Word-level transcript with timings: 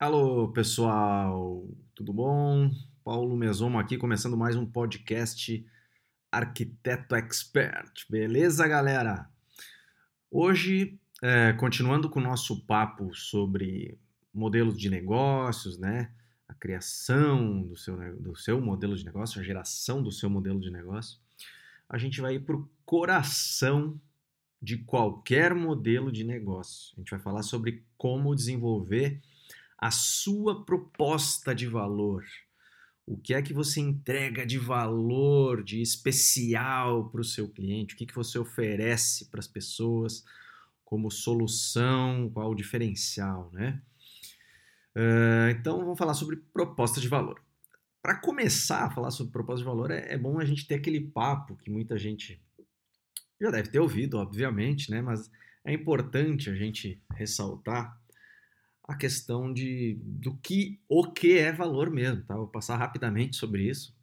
Alô, 0.00 0.48
pessoal, 0.48 1.62
tudo 1.94 2.10
bom? 2.10 2.70
Paulo 3.04 3.36
Mesomo 3.36 3.78
aqui, 3.78 3.98
começando 3.98 4.34
mais 4.34 4.56
um 4.56 4.64
podcast 4.64 5.62
Arquiteto 6.32 7.14
Expert. 7.14 8.06
Beleza, 8.08 8.66
galera? 8.66 9.28
Hoje, 10.30 10.98
é, 11.20 11.52
continuando 11.52 12.08
com 12.08 12.18
o 12.18 12.22
nosso 12.22 12.64
papo 12.64 13.14
sobre 13.14 13.98
modelos 14.32 14.78
de 14.78 14.88
negócios, 14.88 15.76
né? 15.76 16.10
A 16.48 16.54
criação 16.54 17.60
do 17.60 17.76
seu, 17.76 17.98
do 18.18 18.34
seu 18.34 18.58
modelo 18.58 18.96
de 18.96 19.04
negócio, 19.04 19.38
a 19.38 19.44
geração 19.44 20.02
do 20.02 20.10
seu 20.10 20.30
modelo 20.30 20.58
de 20.58 20.70
negócio, 20.70 21.18
a 21.86 21.98
gente 21.98 22.22
vai 22.22 22.36
ir 22.36 22.40
para 22.40 22.56
o 22.56 22.66
coração 22.86 24.00
de 24.62 24.78
qualquer 24.78 25.54
modelo 25.54 26.10
de 26.10 26.24
negócio. 26.24 26.94
A 26.96 27.00
gente 27.00 27.10
vai 27.10 27.20
falar 27.20 27.42
sobre 27.42 27.84
como 27.98 28.34
desenvolver 28.34 29.20
a 29.80 29.90
sua 29.90 30.64
proposta 30.64 31.54
de 31.54 31.66
valor. 31.66 32.22
O 33.06 33.16
que 33.16 33.32
é 33.32 33.40
que 33.40 33.54
você 33.54 33.80
entrega 33.80 34.44
de 34.44 34.58
valor, 34.58 35.64
de 35.64 35.80
especial 35.80 37.08
para 37.08 37.22
o 37.22 37.24
seu 37.24 37.48
cliente? 37.48 37.94
O 37.94 37.96
que, 37.96 38.06
que 38.06 38.14
você 38.14 38.38
oferece 38.38 39.30
para 39.30 39.40
as 39.40 39.48
pessoas 39.48 40.22
como 40.84 41.10
solução, 41.10 42.28
qual 42.30 42.50
o 42.50 42.54
diferencial, 42.54 43.50
né? 43.52 43.80
Uh, 44.94 45.50
então, 45.50 45.78
vamos 45.78 45.98
falar 45.98 46.14
sobre 46.14 46.36
proposta 46.36 47.00
de 47.00 47.08
valor. 47.08 47.42
Para 48.02 48.20
começar 48.20 48.84
a 48.84 48.90
falar 48.90 49.10
sobre 49.10 49.32
proposta 49.32 49.60
de 49.60 49.68
valor, 49.68 49.90
é, 49.90 50.12
é 50.12 50.18
bom 50.18 50.38
a 50.38 50.44
gente 50.44 50.66
ter 50.66 50.74
aquele 50.74 51.00
papo 51.00 51.56
que 51.56 51.70
muita 51.70 51.96
gente 51.96 52.42
já 53.40 53.50
deve 53.50 53.70
ter 53.70 53.78
ouvido, 53.78 54.18
obviamente, 54.18 54.90
né? 54.90 55.00
Mas 55.00 55.30
é 55.64 55.72
importante 55.72 56.50
a 56.50 56.54
gente 56.54 57.02
ressaltar 57.12 57.99
a 58.90 58.96
questão 58.96 59.52
de 59.52 59.94
do 60.02 60.36
que 60.38 60.80
o 60.88 61.12
que 61.12 61.38
é 61.38 61.52
valor 61.52 61.90
mesmo, 61.90 62.24
tá? 62.24 62.34
Vou 62.34 62.48
passar 62.48 62.76
rapidamente 62.76 63.36
sobre 63.36 63.68
isso, 63.68 63.96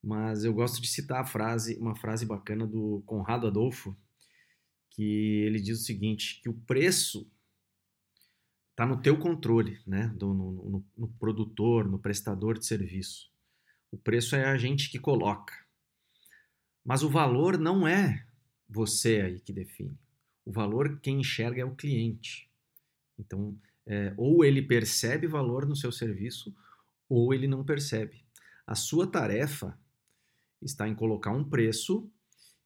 mas 0.00 0.44
eu 0.44 0.54
gosto 0.54 0.80
de 0.80 0.86
citar 0.86 1.20
a 1.20 1.26
frase, 1.26 1.76
uma 1.78 1.96
frase 1.96 2.24
bacana 2.24 2.64
do 2.64 3.02
Conrado 3.04 3.48
Adolfo, 3.48 3.96
que 4.90 5.42
ele 5.44 5.60
diz 5.60 5.80
o 5.80 5.84
seguinte, 5.84 6.40
que 6.40 6.48
o 6.48 6.54
preço 6.54 7.28
está 8.70 8.86
no 8.86 9.02
teu 9.02 9.18
controle, 9.18 9.80
né? 9.84 10.06
Do, 10.16 10.32
no, 10.32 10.52
no, 10.52 10.86
no 10.96 11.08
produtor, 11.14 11.88
no 11.88 11.98
prestador 11.98 12.56
de 12.56 12.66
serviço. 12.66 13.28
O 13.90 13.98
preço 13.98 14.36
é 14.36 14.44
a 14.44 14.56
gente 14.56 14.90
que 14.90 14.98
coloca. 15.00 15.52
Mas 16.84 17.02
o 17.02 17.10
valor 17.10 17.58
não 17.58 17.86
é 17.86 18.24
você 18.68 19.22
aí 19.22 19.40
que 19.40 19.52
define. 19.52 19.98
O 20.44 20.52
valor 20.52 21.00
quem 21.00 21.18
enxerga 21.18 21.62
é 21.62 21.64
o 21.64 21.74
cliente. 21.74 22.48
Então, 23.18 23.58
é, 23.88 24.12
ou 24.18 24.44
ele 24.44 24.60
percebe 24.60 25.26
valor 25.26 25.66
no 25.66 25.74
seu 25.74 25.90
serviço, 25.90 26.54
ou 27.08 27.32
ele 27.32 27.48
não 27.48 27.64
percebe. 27.64 28.22
A 28.66 28.74
sua 28.74 29.06
tarefa 29.06 29.76
está 30.60 30.86
em 30.86 30.94
colocar 30.94 31.30
um 31.30 31.42
preço 31.42 32.10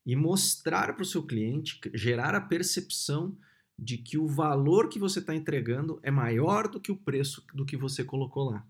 e 0.05 0.17
mostrar 0.17 0.95
para 0.95 1.03
o 1.03 1.07
seu 1.07 1.23
cliente, 1.23 1.81
gerar 1.95 2.35
a 2.35 2.41
percepção 2.41 3.39
de 3.79 3.99
que 3.99 4.19
o 4.19 4.27
valor 4.27 4.89
que 4.89 4.99
você 4.99 5.21
está 5.21 5.35
entregando 5.35 6.01
é 6.03 6.11
maior 6.11 6.69
do 6.69 6.81
que 6.81 6.91
o 6.91 6.97
preço 6.97 7.45
do 7.55 7.65
que 7.65 7.77
você 7.77 8.03
colocou 8.03 8.51
lá. 8.51 8.67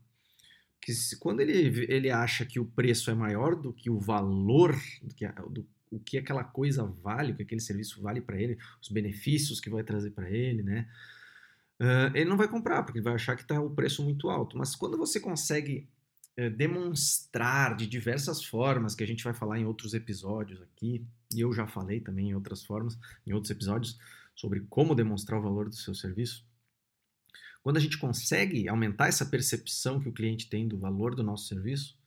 Que 0.81 0.93
se, 0.93 1.19
quando 1.19 1.41
ele, 1.41 1.87
ele 1.89 2.11
acha 2.11 2.45
que 2.45 2.61
o 2.61 2.67
preço 2.67 3.11
é 3.11 3.15
maior 3.15 3.57
do 3.57 3.73
que 3.73 3.89
o 3.89 3.99
valor, 3.99 4.75
do 5.03 5.15
que, 5.15 5.27
do, 5.51 5.67
o 5.91 5.99
que 5.99 6.19
aquela 6.19 6.45
coisa 6.45 6.85
vale, 6.85 7.33
o 7.33 7.37
que 7.37 7.43
aquele 7.43 7.61
serviço 7.61 8.03
vale 8.03 8.21
para 8.21 8.41
ele, 8.41 8.59
os 8.81 8.89
benefícios 8.89 9.61
que 9.61 9.71
vai 9.71 9.83
trazer 9.83 10.11
para 10.11 10.31
ele, 10.31 10.63
né? 10.63 10.89
Uh, 11.83 12.15
ele 12.15 12.31
não 12.31 12.37
vai 12.37 12.47
comprar, 12.47 12.85
porque 12.85 13.01
vai 13.01 13.13
achar 13.13 13.35
que 13.35 13.43
está 13.43 13.61
o 13.61 13.69
preço 13.69 14.05
muito 14.05 14.31
alto. 14.31 14.57
Mas 14.57 14.77
quando 14.77 14.97
você 14.97 15.19
consegue 15.19 15.89
uh, 16.39 16.49
demonstrar 16.51 17.75
de 17.75 17.89
diversas 17.89 18.45
formas, 18.45 18.95
que 18.95 19.03
a 19.03 19.07
gente 19.07 19.25
vai 19.25 19.35
falar 19.35 19.59
em 19.59 19.65
outros 19.65 19.93
episódios 19.93 20.63
aqui, 20.63 21.05
e 21.35 21.41
eu 21.41 21.53
já 21.53 21.67
falei 21.67 21.99
também 21.99 22.31
em 22.31 22.35
outras 22.37 22.63
formas, 22.63 22.97
em 23.27 23.33
outros 23.33 23.51
episódios, 23.51 23.99
sobre 24.33 24.61
como 24.71 24.95
demonstrar 24.95 25.41
o 25.41 25.43
valor 25.43 25.69
do 25.69 25.75
seu 25.75 25.93
serviço. 25.93 26.47
Quando 27.65 27.79
a 27.79 27.81
gente 27.81 27.99
consegue 27.99 28.69
aumentar 28.69 29.09
essa 29.09 29.27
percepção 29.27 29.99
que 29.99 30.09
o 30.09 30.13
cliente 30.13 30.49
tem 30.49 30.69
do 30.69 30.79
valor 30.79 31.17
do 31.17 31.25
nosso 31.25 31.49
serviço, 31.49 31.99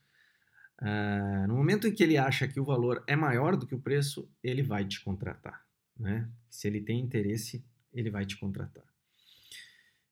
uh, 0.82 1.48
no 1.50 1.56
momento 1.56 1.86
em 1.86 1.94
que 1.94 2.02
ele 2.02 2.18
acha 2.18 2.48
que 2.48 2.62
o 2.62 2.66
valor 2.66 3.04
é 3.08 3.16
maior 3.18 3.58
do 3.58 3.68
que 3.68 3.76
o 3.76 3.82
preço, 3.82 4.30
ele 4.42 4.64
vai 4.64 4.86
te 4.86 5.04
contratar. 5.04 5.66
Né? 6.00 6.30
Se 6.50 6.66
ele 6.66 6.80
tem 6.80 6.98
interesse, 7.02 7.62
ele 7.94 8.10
vai 8.10 8.26
te 8.26 8.38
contratar. 8.38 8.95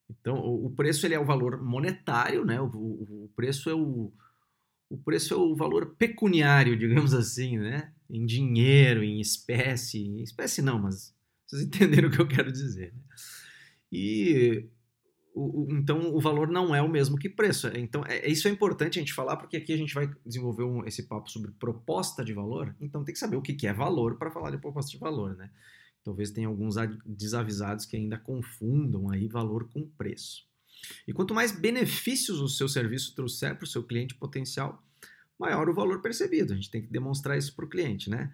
Então, 0.09 0.35
o 0.35 0.69
preço 0.69 1.05
ele 1.05 1.15
é 1.15 1.19
o 1.19 1.25
valor 1.25 1.61
monetário, 1.61 2.45
né? 2.45 2.59
O, 2.59 2.65
o, 2.65 3.25
o, 3.25 3.31
preço 3.35 3.69
é 3.69 3.73
o, 3.73 4.11
o 4.89 4.97
preço 4.97 5.33
é 5.33 5.37
o 5.37 5.55
valor 5.55 5.95
pecuniário, 5.95 6.77
digamos 6.77 7.13
assim, 7.13 7.57
né? 7.57 7.93
Em 8.09 8.25
dinheiro, 8.25 9.03
em 9.03 9.19
espécie, 9.19 9.99
em 9.99 10.21
espécie 10.21 10.61
não, 10.61 10.79
mas 10.79 11.15
vocês 11.45 11.63
entenderam 11.65 12.09
o 12.09 12.11
que 12.11 12.21
eu 12.21 12.27
quero 12.27 12.51
dizer. 12.51 12.93
Né? 12.93 13.01
E 13.91 14.69
o, 15.33 15.63
o, 15.63 15.67
então 15.71 16.13
o 16.13 16.19
valor 16.19 16.47
não 16.47 16.75
é 16.75 16.81
o 16.81 16.89
mesmo 16.89 17.17
que 17.17 17.29
preço. 17.29 17.67
Então 17.75 18.03
é, 18.05 18.27
isso 18.29 18.47
é 18.47 18.51
importante 18.51 18.99
a 18.99 19.01
gente 19.01 19.13
falar 19.13 19.37
porque 19.37 19.57
aqui 19.57 19.73
a 19.73 19.77
gente 19.77 19.93
vai 19.93 20.09
desenvolver 20.25 20.63
um, 20.63 20.85
esse 20.85 21.03
papo 21.03 21.29
sobre 21.29 21.51
proposta 21.51 22.23
de 22.23 22.33
valor. 22.33 22.75
Então 22.79 23.03
tem 23.03 23.13
que 23.13 23.19
saber 23.19 23.35
o 23.35 23.41
que, 23.41 23.53
que 23.53 23.67
é 23.67 23.73
valor 23.73 24.17
para 24.17 24.31
falar 24.31 24.51
de 24.51 24.57
proposta 24.57 24.91
de 24.91 24.97
valor, 24.97 25.35
né? 25.35 25.49
Talvez 26.03 26.31
tenha 26.31 26.47
alguns 26.47 26.75
desavisados 27.05 27.85
que 27.85 27.95
ainda 27.95 28.17
confundam 28.17 29.09
aí 29.09 29.27
valor 29.27 29.69
com 29.69 29.87
preço. 29.87 30.45
E 31.07 31.13
quanto 31.13 31.33
mais 31.33 31.51
benefícios 31.51 32.41
o 32.41 32.49
seu 32.49 32.67
serviço 32.67 33.15
trouxer 33.15 33.55
para 33.55 33.63
o 33.63 33.67
seu 33.67 33.83
cliente 33.83 34.15
potencial, 34.15 34.83
maior 35.39 35.69
o 35.69 35.73
valor 35.73 36.01
percebido. 36.01 36.51
A 36.51 36.55
gente 36.55 36.69
tem 36.69 36.81
que 36.81 36.91
demonstrar 36.91 37.37
isso 37.37 37.55
para 37.55 37.65
o 37.65 37.69
cliente, 37.69 38.09
né? 38.09 38.31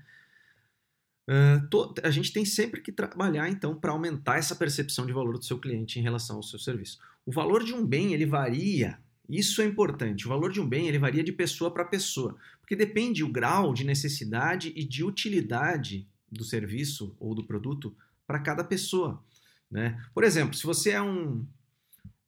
A 2.04 2.10
gente 2.10 2.34
tem 2.34 2.44
sempre 2.44 2.82
que 2.82 2.92
trabalhar 2.92 3.48
então 3.48 3.76
para 3.76 3.92
aumentar 3.92 4.40
essa 4.40 4.56
percepção 4.56 5.06
de 5.06 5.14
valor 5.14 5.38
do 5.38 5.46
seu 5.46 5.60
cliente 5.60 6.00
em 6.00 6.02
relação 6.02 6.38
ao 6.38 6.44
seu 6.44 6.58
serviço. 6.58 6.98
O 7.24 7.32
valor 7.32 7.64
de 7.64 7.72
um 7.72 7.86
bem 7.86 8.14
ele 8.14 8.26
varia. 8.26 9.00
Isso 9.30 9.62
é 9.62 9.66
importante. 9.66 10.26
O 10.26 10.30
valor 10.30 10.52
de 10.52 10.60
um 10.60 10.68
bem 10.68 10.88
ele 10.88 10.98
varia 10.98 11.24
de 11.24 11.32
pessoa 11.32 11.72
para 11.72 11.86
pessoa, 11.86 12.36
porque 12.60 12.76
depende 12.76 13.24
o 13.24 13.32
grau 13.32 13.76
de 13.76 13.84
necessidade 13.84 14.74
e 14.76 14.84
de 14.84 15.04
utilidade 15.04 16.08
do 16.32 16.44
serviço 16.44 17.16
ou 17.20 17.34
do 17.34 17.44
produto 17.44 17.96
para 18.26 18.40
cada 18.40 18.64
pessoa. 18.64 19.24
Né? 19.70 20.04
Por 20.14 20.24
exemplo, 20.24 20.56
se 20.56 20.66
você 20.66 20.92
é 20.92 21.02
um, 21.02 21.46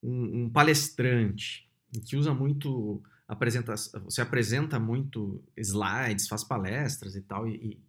um, 0.01 0.43
um 0.43 0.49
palestrante 0.49 1.69
que 2.05 2.15
usa 2.15 2.33
muito 2.33 3.01
apresenta, 3.27 3.75
você 4.03 4.21
apresenta 4.21 4.77
muito 4.77 5.41
slides, 5.55 6.27
faz 6.27 6.43
palestras 6.43 7.15
e 7.15 7.21
tal, 7.21 7.47
e, 7.47 7.81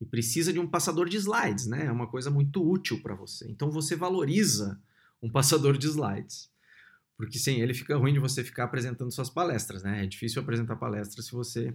e 0.00 0.04
precisa 0.04 0.52
de 0.52 0.58
um 0.58 0.66
passador 0.66 1.08
de 1.08 1.16
slides, 1.16 1.66
né? 1.66 1.86
É 1.86 1.92
uma 1.92 2.08
coisa 2.08 2.30
muito 2.32 2.60
útil 2.68 3.00
para 3.00 3.14
você. 3.14 3.48
Então 3.48 3.70
você 3.70 3.94
valoriza 3.94 4.82
um 5.22 5.30
passador 5.30 5.78
de 5.78 5.86
slides. 5.86 6.50
Porque 7.16 7.38
sem 7.38 7.60
ele 7.60 7.72
fica 7.72 7.96
ruim 7.96 8.12
de 8.12 8.18
você 8.18 8.42
ficar 8.42 8.64
apresentando 8.64 9.12
suas 9.12 9.30
palestras, 9.30 9.84
né? 9.84 10.02
É 10.02 10.06
difícil 10.06 10.42
apresentar 10.42 10.74
palestras 10.74 11.26
se 11.26 11.32
você 11.32 11.72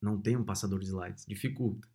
não 0.00 0.18
tem 0.18 0.36
um 0.36 0.44
passador 0.44 0.80
de 0.80 0.86
slides, 0.86 1.26
dificulta. 1.26 1.86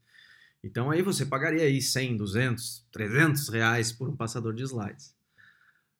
Então 0.64 0.92
aí 0.92 1.02
você 1.02 1.26
pagaria 1.26 1.64
aí 1.64 1.82
100, 1.82 2.18
200, 2.18 2.88
300 2.92 3.50
reais 3.50 3.92
por 3.92 4.10
um 4.10 4.16
passador 4.16 4.54
de 4.54 4.64
slides. 4.64 5.16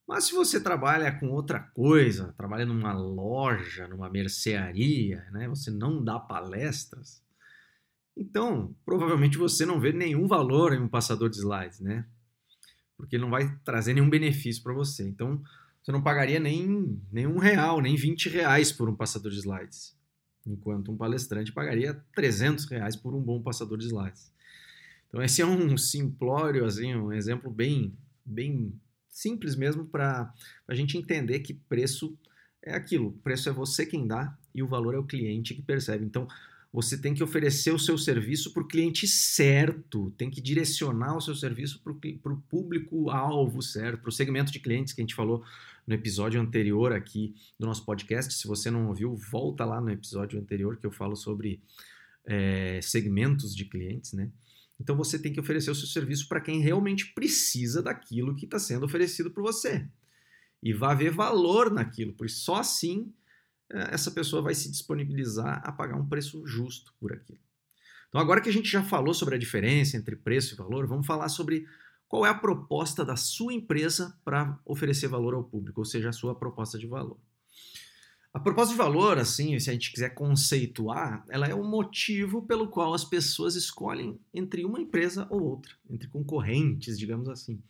Mas 0.06 0.24
se 0.24 0.32
você 0.32 0.60
trabalha 0.60 1.12
com 1.18 1.30
outra 1.30 1.58
coisa, 1.58 2.32
trabalha 2.36 2.66
numa 2.66 2.92
loja, 2.92 3.88
numa 3.88 4.10
mercearia, 4.10 5.24
né, 5.32 5.48
você 5.48 5.70
não 5.70 6.02
dá 6.02 6.18
palestras, 6.18 7.22
então 8.16 8.74
provavelmente 8.84 9.38
você 9.38 9.64
não 9.64 9.80
vê 9.80 9.92
nenhum 9.92 10.26
valor 10.26 10.72
em 10.72 10.80
um 10.80 10.88
passador 10.88 11.30
de 11.30 11.38
slides, 11.38 11.80
né? 11.80 12.06
Porque 12.96 13.16
ele 13.16 13.22
não 13.22 13.30
vai 13.30 13.56
trazer 13.64 13.94
nenhum 13.94 14.10
benefício 14.10 14.62
para 14.62 14.72
você. 14.72 15.02
Então 15.08 15.42
você 15.82 15.90
não 15.90 16.02
pagaria 16.02 16.38
nem, 16.38 17.00
nem 17.10 17.26
um 17.26 17.38
real, 17.38 17.80
nem 17.80 17.96
20 17.96 18.28
reais 18.28 18.70
por 18.70 18.88
um 18.88 18.94
passador 18.94 19.32
de 19.32 19.38
slides. 19.38 19.96
Enquanto 20.46 20.92
um 20.92 20.96
palestrante 20.96 21.52
pagaria 21.52 21.94
300 22.14 22.66
reais 22.66 22.96
por 22.96 23.14
um 23.14 23.20
bom 23.20 23.42
passador 23.42 23.78
de 23.78 23.86
slides. 23.86 24.30
Então 25.12 25.22
esse 25.22 25.42
é 25.42 25.46
um 25.46 25.76
simplório, 25.76 26.64
assim, 26.64 26.94
um 26.94 27.12
exemplo 27.12 27.50
bem, 27.50 27.94
bem 28.24 28.72
simples 29.10 29.54
mesmo 29.54 29.84
para 29.84 30.32
a 30.66 30.74
gente 30.74 30.96
entender 30.96 31.40
que 31.40 31.52
preço 31.52 32.18
é 32.62 32.74
aquilo. 32.74 33.08
O 33.08 33.12
preço 33.18 33.50
é 33.50 33.52
você 33.52 33.84
quem 33.84 34.06
dá 34.06 34.34
e 34.54 34.62
o 34.62 34.66
valor 34.66 34.94
é 34.94 34.98
o 34.98 35.04
cliente 35.04 35.54
que 35.54 35.60
percebe. 35.60 36.06
Então 36.06 36.26
você 36.72 36.96
tem 36.96 37.12
que 37.12 37.22
oferecer 37.22 37.72
o 37.74 37.78
seu 37.78 37.98
serviço 37.98 38.54
para 38.54 38.62
o 38.62 38.66
cliente 38.66 39.06
certo, 39.06 40.10
tem 40.12 40.30
que 40.30 40.40
direcionar 40.40 41.14
o 41.14 41.20
seu 41.20 41.34
serviço 41.34 41.82
para 41.82 42.32
o 42.32 42.42
público-alvo 42.48 43.60
certo, 43.60 44.00
para 44.00 44.08
o 44.08 44.12
segmento 44.12 44.50
de 44.50 44.60
clientes 44.60 44.94
que 44.94 45.02
a 45.02 45.04
gente 45.04 45.14
falou 45.14 45.44
no 45.86 45.94
episódio 45.94 46.40
anterior 46.40 46.90
aqui 46.90 47.34
do 47.58 47.66
nosso 47.66 47.84
podcast. 47.84 48.32
Se 48.32 48.48
você 48.48 48.70
não 48.70 48.88
ouviu, 48.88 49.14
volta 49.14 49.66
lá 49.66 49.78
no 49.78 49.90
episódio 49.90 50.40
anterior 50.40 50.78
que 50.78 50.86
eu 50.86 50.90
falo 50.90 51.14
sobre 51.14 51.60
é, 52.24 52.80
segmentos 52.80 53.54
de 53.54 53.66
clientes, 53.66 54.14
né? 54.14 54.30
Então 54.82 54.96
você 54.96 55.16
tem 55.16 55.32
que 55.32 55.38
oferecer 55.38 55.70
o 55.70 55.74
seu 55.74 55.86
serviço 55.86 56.28
para 56.28 56.40
quem 56.40 56.60
realmente 56.60 57.14
precisa 57.14 57.80
daquilo 57.80 58.34
que 58.34 58.44
está 58.44 58.58
sendo 58.58 58.84
oferecido 58.84 59.30
por 59.30 59.42
você. 59.42 59.88
e 60.62 60.72
vá 60.72 60.94
ver 60.94 61.10
valor 61.10 61.72
naquilo, 61.72 62.12
porque 62.12 62.32
só 62.32 62.56
assim 62.56 63.12
é, 63.70 63.94
essa 63.94 64.10
pessoa 64.10 64.42
vai 64.42 64.54
se 64.54 64.70
disponibilizar 64.70 65.60
a 65.64 65.72
pagar 65.72 65.96
um 65.96 66.06
preço 66.06 66.46
justo 66.46 66.94
por 67.00 67.12
aquilo. 67.12 67.40
Então, 68.08 68.20
agora 68.20 68.40
que 68.40 68.48
a 68.48 68.52
gente 68.52 68.70
já 68.70 68.82
falou 68.82 69.14
sobre 69.14 69.34
a 69.34 69.38
diferença 69.38 69.96
entre 69.96 70.14
preço 70.14 70.54
e 70.54 70.56
valor, 70.56 70.86
vamos 70.86 71.06
falar 71.06 71.28
sobre 71.28 71.66
qual 72.06 72.26
é 72.26 72.28
a 72.28 72.34
proposta 72.34 73.04
da 73.04 73.16
sua 73.16 73.54
empresa 73.54 74.16
para 74.24 74.58
oferecer 74.66 75.08
valor 75.08 75.34
ao 75.34 75.42
público, 75.42 75.80
ou 75.80 75.84
seja, 75.84 76.10
a 76.10 76.12
sua 76.12 76.34
proposta 76.34 76.78
de 76.78 76.86
valor. 76.86 77.18
A 78.34 78.40
proposta 78.40 78.72
de 78.72 78.78
valor, 78.78 79.18
assim, 79.18 79.58
se 79.58 79.68
a 79.68 79.74
gente 79.74 79.92
quiser 79.92 80.14
conceituar, 80.14 81.22
ela 81.28 81.46
é 81.46 81.54
o 81.54 81.62
motivo 81.62 82.40
pelo 82.46 82.66
qual 82.66 82.94
as 82.94 83.04
pessoas 83.04 83.56
escolhem 83.56 84.18
entre 84.32 84.64
uma 84.64 84.80
empresa 84.80 85.26
ou 85.28 85.42
outra, 85.42 85.74
entre 85.90 86.08
concorrentes, 86.08 86.98
digamos 86.98 87.28
assim. 87.28 87.62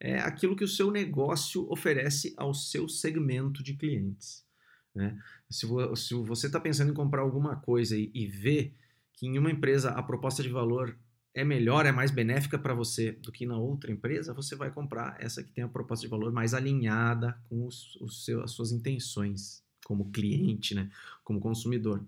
É 0.00 0.18
aquilo 0.18 0.56
que 0.56 0.64
o 0.64 0.68
seu 0.68 0.90
negócio 0.90 1.64
oferece 1.70 2.34
ao 2.36 2.52
seu 2.52 2.88
segmento 2.88 3.62
de 3.62 3.74
clientes. 3.74 4.44
Né? 4.92 5.16
Se, 5.48 5.64
você 5.64 6.48
está 6.48 6.58
pensando 6.58 6.90
em 6.90 6.94
comprar 6.94 7.22
alguma 7.22 7.54
coisa 7.54 7.96
e, 7.96 8.10
e 8.12 8.26
vê 8.26 8.72
que 9.12 9.28
em 9.28 9.38
uma 9.38 9.50
empresa 9.50 9.90
a 9.90 10.02
proposta 10.02 10.42
de 10.42 10.48
valor 10.48 10.98
é 11.32 11.44
melhor, 11.44 11.86
é 11.86 11.92
mais 11.92 12.10
benéfica 12.10 12.58
para 12.58 12.74
você 12.74 13.12
do 13.12 13.30
que 13.30 13.46
na 13.46 13.56
outra 13.56 13.92
empresa, 13.92 14.34
você 14.34 14.56
vai 14.56 14.72
comprar 14.72 15.16
essa 15.20 15.44
que 15.44 15.52
tem 15.52 15.62
a 15.62 15.68
proposta 15.68 16.04
de 16.04 16.10
valor 16.10 16.32
mais 16.32 16.52
alinhada 16.52 17.40
com 17.48 17.64
os, 17.64 17.94
os 18.00 18.24
seus, 18.24 18.42
as 18.42 18.50
suas 18.50 18.72
intenções 18.72 19.62
como 19.90 20.12
cliente, 20.12 20.72
né, 20.72 20.88
como 21.24 21.40
consumidor. 21.40 22.00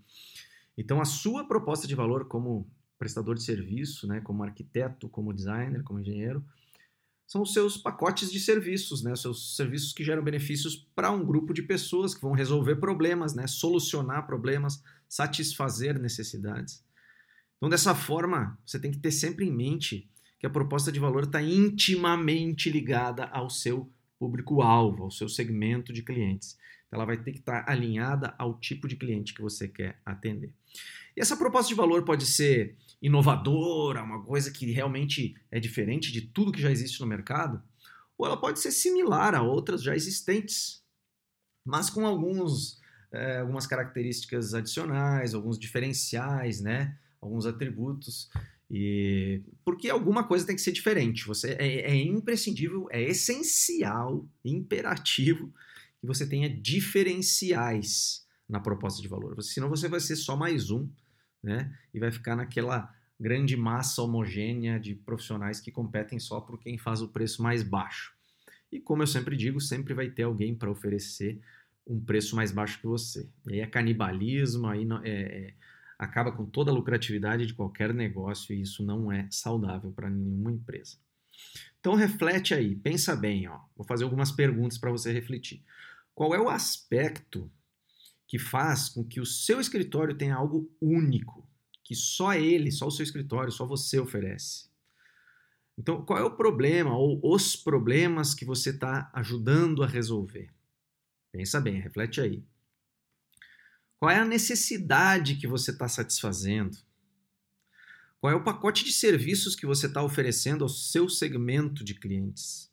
Então, 0.78 1.00
a 1.00 1.04
sua 1.04 1.44
proposta 1.48 1.84
de 1.84 1.96
valor 1.96 2.26
como 2.26 2.64
prestador 2.96 3.34
de 3.34 3.42
serviço, 3.42 4.06
né, 4.06 4.20
como 4.20 4.44
arquiteto, 4.44 5.08
como 5.08 5.34
designer, 5.34 5.82
como 5.82 5.98
engenheiro, 5.98 6.44
são 7.26 7.42
os 7.42 7.52
seus 7.52 7.76
pacotes 7.76 8.30
de 8.30 8.38
serviços, 8.38 9.02
né, 9.02 9.12
os 9.12 9.20
seus 9.20 9.56
serviços 9.56 9.92
que 9.92 10.04
geram 10.04 10.22
benefícios 10.22 10.76
para 10.94 11.10
um 11.10 11.24
grupo 11.24 11.52
de 11.52 11.60
pessoas 11.60 12.14
que 12.14 12.22
vão 12.22 12.30
resolver 12.30 12.76
problemas, 12.76 13.34
né, 13.34 13.48
solucionar 13.48 14.28
problemas, 14.28 14.80
satisfazer 15.08 15.98
necessidades. 15.98 16.84
Então, 17.56 17.68
dessa 17.68 17.96
forma, 17.96 18.56
você 18.64 18.78
tem 18.78 18.92
que 18.92 18.98
ter 18.98 19.10
sempre 19.10 19.44
em 19.44 19.52
mente 19.52 20.08
que 20.38 20.46
a 20.46 20.50
proposta 20.50 20.92
de 20.92 21.00
valor 21.00 21.24
está 21.24 21.42
intimamente 21.42 22.70
ligada 22.70 23.24
ao 23.24 23.50
seu 23.50 23.90
público-alvo, 24.20 25.02
ao 25.02 25.10
seu 25.10 25.28
segmento 25.28 25.92
de 25.92 26.00
clientes. 26.00 26.56
Ela 26.92 27.06
vai 27.06 27.16
ter 27.16 27.32
que 27.32 27.38
estar 27.38 27.64
tá 27.64 27.72
alinhada 27.72 28.34
ao 28.38 28.58
tipo 28.58 28.86
de 28.86 28.96
cliente 28.96 29.32
que 29.32 29.40
você 29.40 29.66
quer 29.66 29.98
atender. 30.04 30.52
E 31.16 31.20
essa 31.20 31.36
proposta 31.36 31.68
de 31.68 31.74
valor 31.74 32.04
pode 32.04 32.26
ser 32.26 32.76
inovadora, 33.00 34.02
uma 34.02 34.22
coisa 34.22 34.50
que 34.50 34.70
realmente 34.70 35.34
é 35.50 35.58
diferente 35.58 36.12
de 36.12 36.20
tudo 36.20 36.52
que 36.52 36.60
já 36.60 36.70
existe 36.70 37.00
no 37.00 37.06
mercado, 37.06 37.62
ou 38.16 38.26
ela 38.26 38.36
pode 38.36 38.60
ser 38.60 38.70
similar 38.70 39.34
a 39.34 39.42
outras 39.42 39.82
já 39.82 39.96
existentes, 39.96 40.82
mas 41.64 41.90
com 41.90 42.06
alguns, 42.06 42.80
é, 43.10 43.38
algumas 43.38 43.66
características 43.66 44.54
adicionais, 44.54 45.34
alguns 45.34 45.58
diferenciais, 45.58 46.60
né? 46.60 46.96
alguns 47.22 47.46
atributos. 47.46 48.28
E 48.70 49.42
porque 49.64 49.88
alguma 49.88 50.24
coisa 50.24 50.46
tem 50.46 50.56
que 50.56 50.62
ser 50.62 50.72
diferente. 50.72 51.26
Você 51.26 51.56
é, 51.58 51.92
é 51.92 51.94
imprescindível, 51.94 52.88
é 52.90 53.02
essencial, 53.02 54.26
imperativo 54.44 55.52
que 56.02 56.06
você 56.06 56.28
tenha 56.28 56.50
diferenciais 56.50 58.26
na 58.48 58.58
proposta 58.58 59.00
de 59.00 59.06
valor. 59.06 59.40
Senão 59.40 59.68
você 59.68 59.88
vai 59.88 60.00
ser 60.00 60.16
só 60.16 60.36
mais 60.36 60.68
um, 60.68 60.90
né? 61.40 61.72
E 61.94 62.00
vai 62.00 62.10
ficar 62.10 62.34
naquela 62.34 62.92
grande 63.18 63.56
massa 63.56 64.02
homogênea 64.02 64.80
de 64.80 64.96
profissionais 64.96 65.60
que 65.60 65.70
competem 65.70 66.18
só 66.18 66.40
por 66.40 66.58
quem 66.58 66.76
faz 66.76 67.00
o 67.00 67.08
preço 67.08 67.40
mais 67.40 67.62
baixo. 67.62 68.12
E 68.70 68.80
como 68.80 69.04
eu 69.04 69.06
sempre 69.06 69.36
digo, 69.36 69.60
sempre 69.60 69.94
vai 69.94 70.10
ter 70.10 70.24
alguém 70.24 70.56
para 70.56 70.68
oferecer 70.68 71.40
um 71.86 72.00
preço 72.00 72.34
mais 72.34 72.50
baixo 72.50 72.80
que 72.80 72.86
você. 72.86 73.30
E 73.46 73.54
aí 73.54 73.60
é 73.60 73.66
canibalismo, 73.66 74.66
aí 74.66 74.84
é, 75.04 75.10
é 75.10 75.54
acaba 75.96 76.32
com 76.32 76.44
toda 76.44 76.72
a 76.72 76.74
lucratividade 76.74 77.46
de 77.46 77.54
qualquer 77.54 77.94
negócio 77.94 78.52
e 78.52 78.60
isso 78.60 78.84
não 78.84 79.12
é 79.12 79.28
saudável 79.30 79.92
para 79.92 80.10
nenhuma 80.10 80.50
empresa. 80.50 80.96
Então 81.78 81.94
reflete 81.94 82.54
aí, 82.54 82.74
pensa 82.74 83.14
bem, 83.14 83.46
ó. 83.46 83.60
Vou 83.76 83.86
fazer 83.86 84.02
algumas 84.02 84.32
perguntas 84.32 84.78
para 84.78 84.90
você 84.90 85.12
refletir. 85.12 85.62
Qual 86.14 86.34
é 86.34 86.40
o 86.40 86.48
aspecto 86.48 87.50
que 88.26 88.38
faz 88.38 88.88
com 88.88 89.04
que 89.04 89.20
o 89.20 89.26
seu 89.26 89.60
escritório 89.60 90.16
tenha 90.16 90.34
algo 90.34 90.70
único, 90.80 91.46
que 91.84 91.94
só 91.94 92.34
ele, 92.34 92.70
só 92.70 92.86
o 92.86 92.90
seu 92.90 93.02
escritório, 93.02 93.52
só 93.52 93.66
você 93.66 93.98
oferece? 93.98 94.70
Então, 95.78 96.04
qual 96.04 96.18
é 96.18 96.22
o 96.22 96.36
problema 96.36 96.96
ou 96.96 97.20
os 97.22 97.56
problemas 97.56 98.34
que 98.34 98.44
você 98.44 98.70
está 98.70 99.10
ajudando 99.14 99.82
a 99.82 99.86
resolver? 99.86 100.50
Pensa 101.30 101.60
bem, 101.60 101.80
reflete 101.80 102.20
aí. 102.20 102.44
Qual 103.98 104.10
é 104.10 104.18
a 104.18 104.24
necessidade 104.24 105.36
que 105.36 105.46
você 105.46 105.70
está 105.70 105.86
satisfazendo? 105.86 106.76
Qual 108.20 108.32
é 108.32 108.36
o 108.36 108.44
pacote 108.44 108.84
de 108.84 108.92
serviços 108.92 109.54
que 109.54 109.66
você 109.66 109.86
está 109.86 110.02
oferecendo 110.02 110.64
ao 110.64 110.68
seu 110.68 111.08
segmento 111.08 111.84
de 111.84 111.94
clientes? 111.94 112.71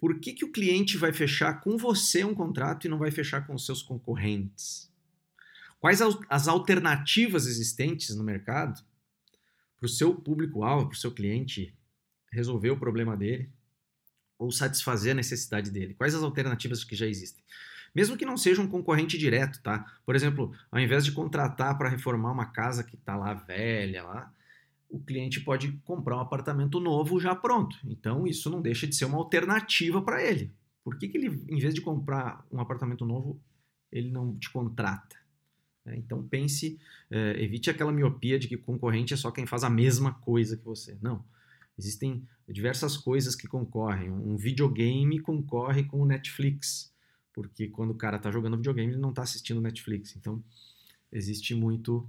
Por 0.00 0.18
que, 0.18 0.32
que 0.32 0.46
o 0.46 0.50
cliente 0.50 0.96
vai 0.96 1.12
fechar 1.12 1.60
com 1.60 1.76
você 1.76 2.24
um 2.24 2.34
contrato 2.34 2.86
e 2.86 2.88
não 2.88 2.96
vai 2.96 3.10
fechar 3.10 3.46
com 3.46 3.58
seus 3.58 3.82
concorrentes? 3.82 4.90
Quais 5.78 6.00
as 6.30 6.48
alternativas 6.48 7.46
existentes 7.46 8.16
no 8.16 8.24
mercado 8.24 8.82
para 9.78 9.84
o 9.84 9.88
seu 9.88 10.14
público-alvo, 10.14 10.88
para 10.88 10.96
o 10.96 10.98
seu 10.98 11.12
cliente 11.12 11.76
resolver 12.32 12.70
o 12.70 12.78
problema 12.78 13.14
dele 13.14 13.52
ou 14.38 14.50
satisfazer 14.50 15.12
a 15.12 15.16
necessidade 15.16 15.70
dele? 15.70 15.92
Quais 15.92 16.14
as 16.14 16.22
alternativas 16.22 16.82
que 16.82 16.96
já 16.96 17.06
existem? 17.06 17.44
mesmo 17.94 18.16
que 18.16 18.24
não 18.24 18.36
seja 18.36 18.62
um 18.62 18.68
concorrente 18.68 19.18
direto, 19.18 19.60
tá? 19.62 19.84
Por 20.06 20.14
exemplo, 20.14 20.54
ao 20.70 20.78
invés 20.78 21.04
de 21.04 21.12
contratar 21.12 21.76
para 21.76 21.88
reformar 21.88 22.30
uma 22.30 22.46
casa 22.46 22.84
que 22.84 22.94
está 22.94 23.16
lá 23.16 23.34
velha, 23.34 24.04
lá, 24.04 24.32
o 24.90 24.98
cliente 24.98 25.40
pode 25.40 25.72
comprar 25.84 26.16
um 26.16 26.20
apartamento 26.20 26.80
novo 26.80 27.20
já 27.20 27.34
pronto. 27.34 27.76
Então, 27.84 28.26
isso 28.26 28.50
não 28.50 28.60
deixa 28.60 28.86
de 28.86 28.94
ser 28.94 29.04
uma 29.04 29.18
alternativa 29.18 30.02
para 30.02 30.22
ele. 30.22 30.52
Por 30.82 30.98
que, 30.98 31.08
que 31.08 31.16
ele, 31.16 31.44
em 31.48 31.58
vez 31.58 31.74
de 31.74 31.80
comprar 31.80 32.44
um 32.50 32.60
apartamento 32.60 33.04
novo, 33.04 33.40
ele 33.92 34.10
não 34.10 34.36
te 34.36 34.50
contrata? 34.50 35.16
É, 35.86 35.96
então, 35.96 36.22
pense, 36.26 36.78
é, 37.10 37.42
evite 37.42 37.70
aquela 37.70 37.92
miopia 37.92 38.38
de 38.38 38.48
que 38.48 38.56
concorrente 38.56 39.14
é 39.14 39.16
só 39.16 39.30
quem 39.30 39.46
faz 39.46 39.64
a 39.64 39.70
mesma 39.70 40.12
coisa 40.14 40.56
que 40.56 40.64
você. 40.64 40.98
Não. 41.00 41.24
Existem 41.78 42.26
diversas 42.48 42.96
coisas 42.96 43.34
que 43.34 43.46
concorrem. 43.46 44.10
Um 44.10 44.36
videogame 44.36 45.20
concorre 45.20 45.84
com 45.84 46.00
o 46.00 46.06
Netflix 46.06 46.90
porque 47.32 47.68
quando 47.68 47.90
o 47.90 47.94
cara 47.94 48.16
está 48.16 48.30
jogando 48.30 48.56
videogame, 48.56 48.92
ele 48.92 49.00
não 49.00 49.10
está 49.10 49.22
assistindo 49.22 49.60
Netflix. 49.60 50.16
Então, 50.16 50.42
existe 51.12 51.54
muito. 51.54 52.08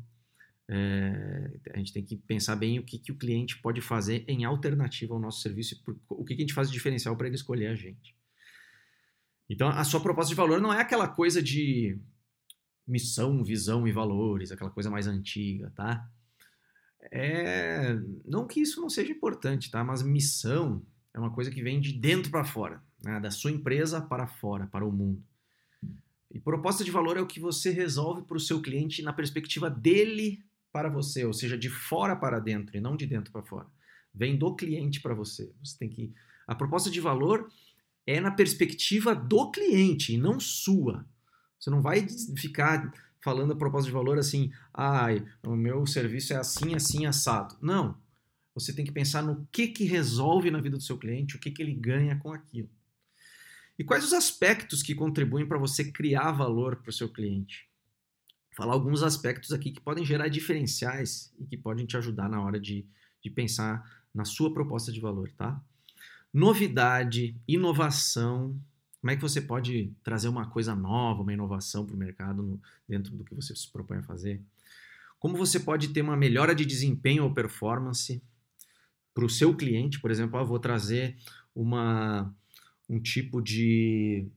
É, 0.74 1.51
a 1.74 1.78
gente 1.78 1.92
tem 1.92 2.01
que 2.01 2.16
pensar 2.16 2.56
bem 2.56 2.80
o 2.80 2.84
que, 2.84 2.98
que 2.98 3.12
o 3.12 3.18
cliente 3.18 3.62
pode 3.62 3.82
fazer 3.82 4.24
em 4.25 4.46
alternativa 4.46 5.13
ao 5.13 5.20
nosso 5.20 5.42
serviço 5.42 5.75
e 5.75 5.92
o 6.08 6.24
que, 6.24 6.34
que 6.34 6.42
a 6.42 6.46
gente 6.46 6.54
faz 6.54 6.70
de 6.70 6.74
diferencial 6.74 7.18
para 7.18 7.28
ele 7.28 7.36
escolher 7.36 7.68
a 7.68 7.75
gente. 7.75 8.16
Então, 9.50 9.68
a 9.68 9.84
sua 9.84 10.00
proposta 10.00 10.30
de 10.30 10.36
valor 10.36 10.62
não 10.62 10.74
é 10.74 10.80
aquela 10.80 11.10
coisa 11.10 11.44
de 11.44 12.00
missão, 12.88 13.44
visão 13.44 13.86
e 13.86 13.92
valores, 13.92 14.50
aquela 14.50 14.70
coisa 14.70 14.90
mais 14.90 15.08
antiga, 15.08 15.70
tá? 15.75 16.10
É, 17.12 18.00
não 18.25 18.48
que 18.48 18.62
isso 18.62 18.80
não 18.80 18.90
seja 18.90 19.12
importante, 19.12 19.70
tá? 19.70 19.84
Mas 19.84 20.01
missão 20.01 20.86
é 21.13 21.20
uma 21.20 21.34
coisa 21.34 21.51
que 21.51 21.62
vem 21.62 21.82
de 21.82 21.92
dentro 21.92 22.32
para 22.32 22.46
fora 22.46 22.82
né, 23.04 23.20
da 23.20 23.30
sua 23.30 23.51
empresa 23.51 24.00
para 24.00 24.25
fora, 24.25 24.68
para 24.68 24.86
o 24.86 24.92
mundo. 24.92 25.22
E 26.34 26.40
proposta 26.40 26.82
de 26.82 26.92
valor 26.92 27.18
é 27.18 27.22
o 27.22 27.28
que 27.28 27.42
você 27.42 27.72
resolve 27.72 28.22
para 28.22 28.38
o 28.38 28.40
seu 28.40 28.62
cliente 28.62 29.01
na 29.01 29.12
perspectiva 29.12 29.70
dele 29.70 30.42
para 30.72 30.90
você, 30.90 31.25
ou 31.25 31.34
seja, 31.34 31.58
de 31.58 31.70
fora 31.70 32.16
para 32.16 32.40
dentro 32.40 32.75
e 32.75 32.82
não 32.82 32.96
de 32.96 33.06
dentro 33.06 33.32
para 33.32 33.44
fora. 33.44 33.68
Vem 34.13 34.38
do 34.38 34.56
cliente 34.56 35.01
para 35.01 35.13
você. 35.13 35.54
Você 35.63 35.78
tem 35.78 35.90
que 35.90 36.13
a 36.48 36.56
proposta 36.56 36.90
de 36.90 37.00
valor 37.00 37.50
é 38.06 38.20
na 38.20 38.32
perspectiva 38.32 39.16
do 39.16 39.51
cliente 39.51 40.13
e 40.13 40.18
não 40.18 40.40
sua. 40.40 41.06
Você 41.60 41.70
não 41.70 41.82
vai 41.82 42.08
ficar 42.38 42.92
falando 43.24 43.54
a 43.54 43.56
proposta 43.56 43.86
de 43.88 43.94
valor 43.94 44.18
assim, 44.18 44.51
ai, 44.74 45.25
ah, 45.44 45.50
o 45.50 45.56
meu 45.56 45.86
serviço 45.86 46.34
é 46.34 46.38
assim, 46.38 46.74
assim, 46.74 47.06
assado. 47.06 47.56
Não. 47.62 47.98
Você 48.54 48.74
tem 48.74 48.84
que 48.84 48.92
pensar 48.92 49.22
no 49.22 49.48
que 49.51 49.68
que 49.68 49.86
resolve 49.86 50.51
na 50.51 50.60
vida 50.60 50.75
do 50.75 50.84
seu 50.84 50.98
cliente, 50.98 51.36
o 51.36 51.40
que 51.40 51.51
que 51.51 51.62
ele 51.62 51.74
ganha 51.74 52.18
com 52.18 52.34
aquilo. 52.34 52.70
E 53.80 53.84
quais 53.84 54.04
os 54.04 54.13
aspectos 54.13 54.84
que 54.84 54.94
contribuem 54.94 55.48
para 55.48 55.58
você 55.58 55.90
criar 55.90 56.32
valor 56.32 56.78
para 56.78 56.90
o 56.90 56.94
seu 56.94 57.08
cliente? 57.08 57.71
Falar 58.62 58.74
alguns 58.74 59.01
aspectos 59.01 59.51
aqui 59.51 59.72
que 59.72 59.82
podem 59.82 60.06
gerar 60.06 60.27
diferenciais 60.27 61.34
e 61.39 61.46
que 61.48 61.58
podem 61.58 61.84
te 61.84 61.98
ajudar 61.98 62.30
na 62.30 62.39
hora 62.39 62.60
de, 62.60 62.86
de 63.20 63.27
pensar 63.27 63.84
na 64.13 64.24
sua 64.24 64.53
proposta 64.53 64.91
de 64.91 65.00
valor, 65.00 65.32
tá? 65.32 65.60
Novidade, 66.32 67.36
inovação. 67.48 68.56
Como 69.00 69.10
é 69.10 69.15
que 69.15 69.22
você 69.24 69.41
pode 69.41 69.91
trazer 70.03 70.27
uma 70.27 70.48
coisa 70.48 70.75
nova, 70.75 71.24
uma 71.24 71.34
inovação 71.34 71.88
para 71.88 71.96
o 71.96 71.98
mercado 71.98 72.44
no, 72.44 72.62
dentro 72.88 73.18
do 73.18 73.24
que 73.24 73.34
você 73.34 73.56
se 73.56 73.68
propõe 73.68 73.98
a 73.98 74.03
fazer? 74.03 74.39
Como 75.18 75.36
você 75.36 75.60
pode 75.60 75.88
ter 75.88 76.03
uma 76.03 76.15
melhora 76.15 76.53
de 76.53 76.63
desempenho 76.63 77.24
ou 77.24 77.34
performance 77.34 78.22
para 79.12 79.25
o 79.25 79.30
seu 79.30 79.58
cliente? 79.58 80.00
Por 80.00 80.12
exemplo, 80.12 80.38
ah, 80.38 80.44
vou 80.44 80.60
trazer 80.60 81.18
uma 81.56 82.32
um 82.88 83.00
tipo 83.00 83.41
de 83.41 84.30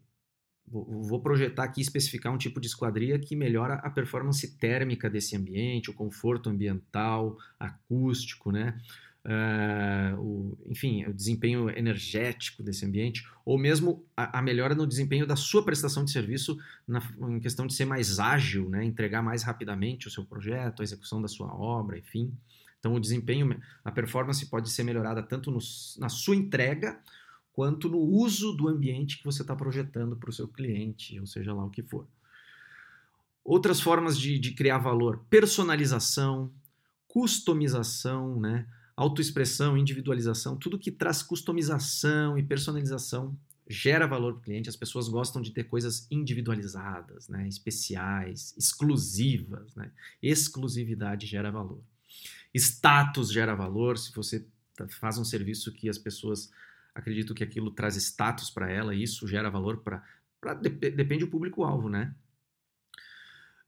vou 0.83 1.21
projetar 1.21 1.65
aqui 1.65 1.81
especificar 1.81 2.33
um 2.33 2.39
tipo 2.39 2.61
de 2.61 2.67
esquadria 2.67 3.19
que 3.19 3.37
melhora 3.37 3.75
a 3.75 3.91
performance 3.91 4.57
térmica 4.57 5.09
desse 5.09 5.37
ambiente, 5.37 5.91
o 5.91 5.95
conforto 5.95 6.51
ambiental, 6.51 7.37
acústico, 7.59 8.51
né? 8.51 8.77
Uh, 9.25 10.21
o, 10.21 10.59
enfim, 10.67 11.07
o 11.07 11.15
desempenho 11.15 11.71
energético 11.71 12.63
desse 12.63 12.85
ambiente, 12.85 13.27
ou 13.43 13.57
mesmo 13.57 14.05
a, 14.15 14.39
a, 14.39 14.43
melhora 14.43 14.75
no 14.75 14.87
desempenho 14.87 15.27
da 15.27 15.35
sua 15.35 15.65
prestação 15.65 16.05
de 16.05 16.11
serviço 16.11 16.59
na, 16.87 17.01
em 17.31 17.41
questão 17.41 17.67
de 17.67 17.73
ser 17.73 17.87
mais 17.87 18.21
ágil, 18.21 18.69
né? 18.69 18.85
entregar 18.85 19.23
mais 19.23 19.43
rapidamente 19.43 20.09
o 20.09 20.11
seu 20.11 20.27
projeto, 20.27 20.83
a 20.83 20.85
execução 20.85 21.23
da 21.23 21.29
sua 21.29 21.47
obra, 21.55 21.97
enfim. 21.97 22.37
Então, 22.79 22.95
o 22.95 23.01
desempenho, 23.01 23.59
a 23.83 23.91
performance 23.91 24.45
pode 24.45 24.69
ser 24.69 24.83
melhorada 24.83 25.23
tanto 25.23 25.51
no, 25.51 25.59
na 25.99 26.11
sua 26.11 26.37
entrega 26.37 27.01
quanto 27.55 27.89
no 27.89 27.99
uso 27.99 28.53
do 28.53 28.69
ambiente 28.69 29.19
que 29.19 29.25
você 29.25 29.43
está 29.43 29.55
projetando 29.55 30.17
para 30.17 30.29
o 30.29 30.33
seu 30.33 30.49
cliente, 30.49 31.19
ou 31.21 31.27
seja 31.27 31.55
lá 31.55 31.65
o 31.65 31.71
que 31.71 31.85
for. 31.85 32.07
Outras 33.45 33.81
formas 33.81 34.19
de, 34.19 34.39
de 34.41 34.53
criar 34.53 34.79
valor: 34.79 35.25
personalização, 35.31 36.53
customização, 37.07 38.41
né? 38.41 38.67
autoexpressão, 38.97 39.79
individualização, 39.79 40.57
tudo 40.57 40.79
que 40.79 40.91
traz 40.91 41.23
customização 41.23 42.37
e 42.37 42.43
personalização 42.43 43.37
gera 43.69 44.07
valor 44.07 44.35
para 44.35 44.41
o 44.41 44.43
cliente. 44.43 44.69
As 44.69 44.77
pessoas 44.77 45.09
gostam 45.09 45.41
de 45.41 45.53
ter 45.53 45.65
coisas 45.65 46.09
individualizadas, 46.11 47.29
né? 47.29 47.47
especiais, 47.47 48.53
exclusivas. 48.59 49.75
Né? 49.77 49.93
Exclusividade 50.21 51.27
gera 51.27 51.53
valor. 51.53 51.81
Status 52.53 53.33
gera 53.33 53.55
valor. 53.55 53.97
Se 53.97 54.13
você 54.13 54.45
faz 54.89 55.19
um 55.19 55.25
serviço 55.25 55.73
que 55.73 55.89
as 55.89 55.99
pessoas 55.99 56.51
acreditam 56.95 57.35
que 57.35 57.45
aquilo 57.45 57.71
traz 57.71 57.97
status 57.97 58.51
para 58.51 58.71
ela, 58.71 58.95
isso 58.95 59.27
gera 59.27 59.51
valor 59.51 59.79
para. 59.79 60.03
Depende 60.63 61.25
do 61.25 61.31
público-alvo, 61.31 61.89
né? 61.89 62.15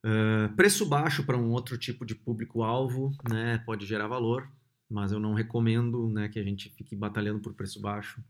Uh, 0.04 0.54
preço 0.54 0.86
baixo 0.86 1.24
para 1.24 1.36
um 1.36 1.50
outro 1.50 1.76
tipo 1.76 2.04
de 2.04 2.14
público-alvo 2.14 3.12
né, 3.28 3.58
pode 3.66 3.84
gerar 3.86 4.06
valor 4.06 4.48
mas 4.88 5.10
eu 5.12 5.18
não 5.18 5.34
recomendo 5.34 6.08
né, 6.08 6.28
que 6.28 6.38
a 6.38 6.42
gente 6.42 6.70
fique 6.70 6.94
batalhando 6.94 7.40
por 7.40 7.54
preço 7.54 7.80
baixo. 7.80 8.22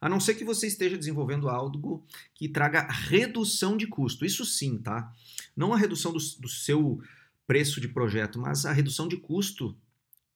A 0.00 0.08
não 0.08 0.18
ser 0.18 0.34
que 0.34 0.44
você 0.44 0.66
esteja 0.66 0.96
desenvolvendo 0.96 1.48
algo 1.48 2.04
que 2.34 2.48
traga 2.48 2.88
redução 2.90 3.76
de 3.76 3.86
custo. 3.86 4.24
Isso 4.24 4.44
sim, 4.44 4.78
tá? 4.78 5.12
Não 5.54 5.74
a 5.74 5.76
redução 5.76 6.12
do, 6.12 6.18
do 6.18 6.48
seu 6.48 7.02
preço 7.46 7.80
de 7.80 7.88
projeto, 7.88 8.38
mas 8.38 8.64
a 8.64 8.72
redução 8.72 9.06
de 9.06 9.18
custo 9.18 9.76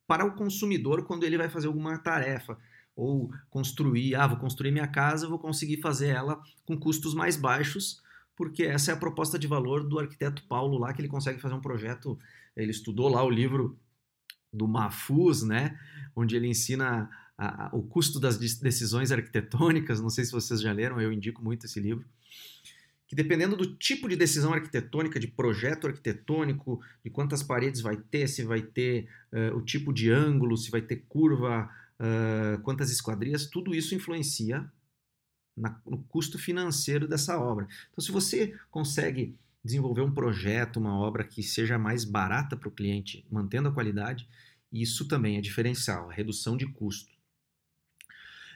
para 0.07 0.25
o 0.25 0.35
consumidor 0.35 1.05
quando 1.07 1.25
ele 1.25 1.39
vai 1.39 1.49
fazer 1.49 1.67
alguma 1.67 1.97
tarefa 1.97 2.59
ou 2.97 3.31
construir, 3.51 4.15
ah, 4.15 4.27
vou 4.27 4.37
construir 4.37 4.71
minha 4.71 4.87
casa, 4.87 5.29
vou 5.29 5.39
conseguir 5.39 5.81
fazer 5.81 6.09
ela 6.09 6.41
com 6.65 6.79
custos 6.79 7.15
mais 7.15 7.37
baixos, 7.37 8.03
porque 8.37 8.65
essa 8.65 8.91
é 8.91 8.95
a 8.95 8.97
proposta 8.97 9.39
de 9.39 9.47
valor 9.47 9.87
do 9.87 9.99
arquiteto 9.99 10.45
Paulo 10.49 10.79
lá, 10.79 10.93
que 10.93 11.01
ele 11.01 11.09
consegue 11.09 11.41
fazer 11.41 11.55
um 11.55 11.61
projeto, 11.61 12.19
ele 12.57 12.71
estudou 12.71 13.09
lá 13.09 13.23
o 13.25 13.31
livro 13.31 13.79
do 14.53 14.69
Mafuz, 14.69 15.43
né? 15.43 15.79
Onde 16.15 16.37
ele 16.37 16.47
ensina 16.47 17.11
a, 17.37 17.67
a, 17.67 17.71
o 17.73 17.83
custo 17.83 18.21
das 18.21 18.39
decisões 18.39 19.11
arquitetônicas. 19.11 20.01
Não 20.01 20.11
sei 20.11 20.25
se 20.25 20.33
vocês 20.33 20.61
já 20.61 20.73
leram, 20.73 21.01
eu 21.01 21.13
indico 21.13 21.43
muito 21.43 21.67
esse 21.67 21.81
livro. 21.81 22.05
Que 23.07 23.15
dependendo 23.15 23.57
do 23.57 23.75
tipo 23.77 24.09
de 24.09 24.17
decisão 24.17 24.53
arquitetônica, 24.53 25.21
de 25.21 25.29
projeto 25.29 25.87
arquitetônico, 25.87 26.81
de 27.05 27.11
quantas 27.11 27.43
paredes 27.43 27.81
vai 27.81 27.97
ter, 27.97 28.29
se 28.29 28.43
vai 28.43 28.63
ter 28.63 29.09
uh, 29.33 29.57
o 29.57 29.63
tipo 29.63 29.93
de 29.93 30.11
ângulo, 30.11 30.57
se 30.57 30.71
vai 30.71 30.81
ter 30.81 31.05
curva, 31.09 31.69
quantas 32.63 32.91
esquadrias, 32.91 33.47
tudo 33.47 33.75
isso 33.75 33.95
influencia 33.95 34.71
na, 35.57 35.81
no 35.87 36.03
custo 36.05 36.39
financeiro 36.39 37.07
dessa 37.07 37.39
obra. 37.39 37.67
Então, 37.91 38.05
se 38.05 38.11
você 38.11 38.59
consegue 38.71 39.37
desenvolver 39.65 40.03
um 40.03 40.13
projeto, 40.13 40.77
uma 40.79 40.99
obra 40.99 41.25
que 41.25 41.43
seja 41.43 41.79
mais 41.79 42.05
barata 42.05 42.57
para 42.57 42.69
o 42.69 42.73
cliente, 42.73 43.25
mantendo 43.31 43.69
a 43.69 43.73
qualidade, 43.73 44.29
isso 44.71 45.07
também 45.07 45.39
é 45.39 45.41
diferencial, 45.41 46.11
a 46.11 46.13
redução 46.13 46.57
de 46.57 46.67
custo. 46.67 47.15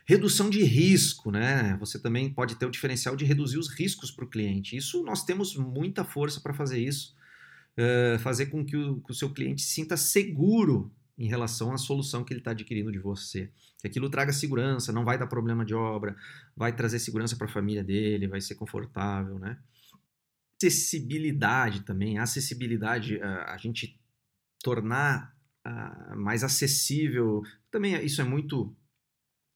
Redução 0.06 0.50
de 0.50 0.62
risco, 0.62 1.30
né? 1.30 1.76
Você 1.78 1.98
também 1.98 2.32
pode 2.32 2.56
ter 2.56 2.66
o 2.66 2.70
diferencial 2.70 3.14
de 3.14 3.24
reduzir 3.24 3.58
os 3.58 3.68
riscos 3.68 4.10
para 4.10 4.24
o 4.24 4.28
cliente. 4.28 4.76
Isso 4.76 5.02
nós 5.02 5.24
temos 5.24 5.54
muita 5.54 6.02
força 6.02 6.40
para 6.40 6.54
fazer 6.54 6.78
isso, 6.78 7.14
uh, 7.76 8.18
fazer 8.18 8.46
com 8.46 8.64
que 8.64 8.76
o, 8.76 9.00
que 9.02 9.12
o 9.12 9.14
seu 9.14 9.30
cliente 9.32 9.62
sinta 9.62 9.96
seguro 9.96 10.90
em 11.18 11.26
relação 11.26 11.72
à 11.72 11.76
solução 11.76 12.22
que 12.22 12.32
ele 12.32 12.40
está 12.40 12.52
adquirindo 12.52 12.92
de 12.92 12.98
você. 12.98 13.50
Que 13.80 13.88
aquilo 13.88 14.08
traga 14.08 14.32
segurança, 14.32 14.92
não 14.92 15.04
vai 15.04 15.18
dar 15.18 15.26
problema 15.26 15.64
de 15.64 15.74
obra, 15.74 16.16
vai 16.56 16.74
trazer 16.74 17.00
segurança 17.00 17.36
para 17.36 17.46
a 17.46 17.50
família 17.50 17.82
dele, 17.82 18.28
vai 18.28 18.40
ser 18.40 18.54
confortável, 18.54 19.38
né? 19.38 19.58
Acessibilidade 20.56 21.80
também, 21.80 22.18
a 22.18 22.22
acessibilidade, 22.22 23.20
a, 23.20 23.56
gente 23.56 24.00
tornar 24.62 25.36
uh, 25.66 26.16
mais 26.16 26.44
acessível. 26.44 27.42
Também 27.70 27.94
é, 27.94 28.02
isso 28.02 28.20
é 28.20 28.24
muito 28.24 28.74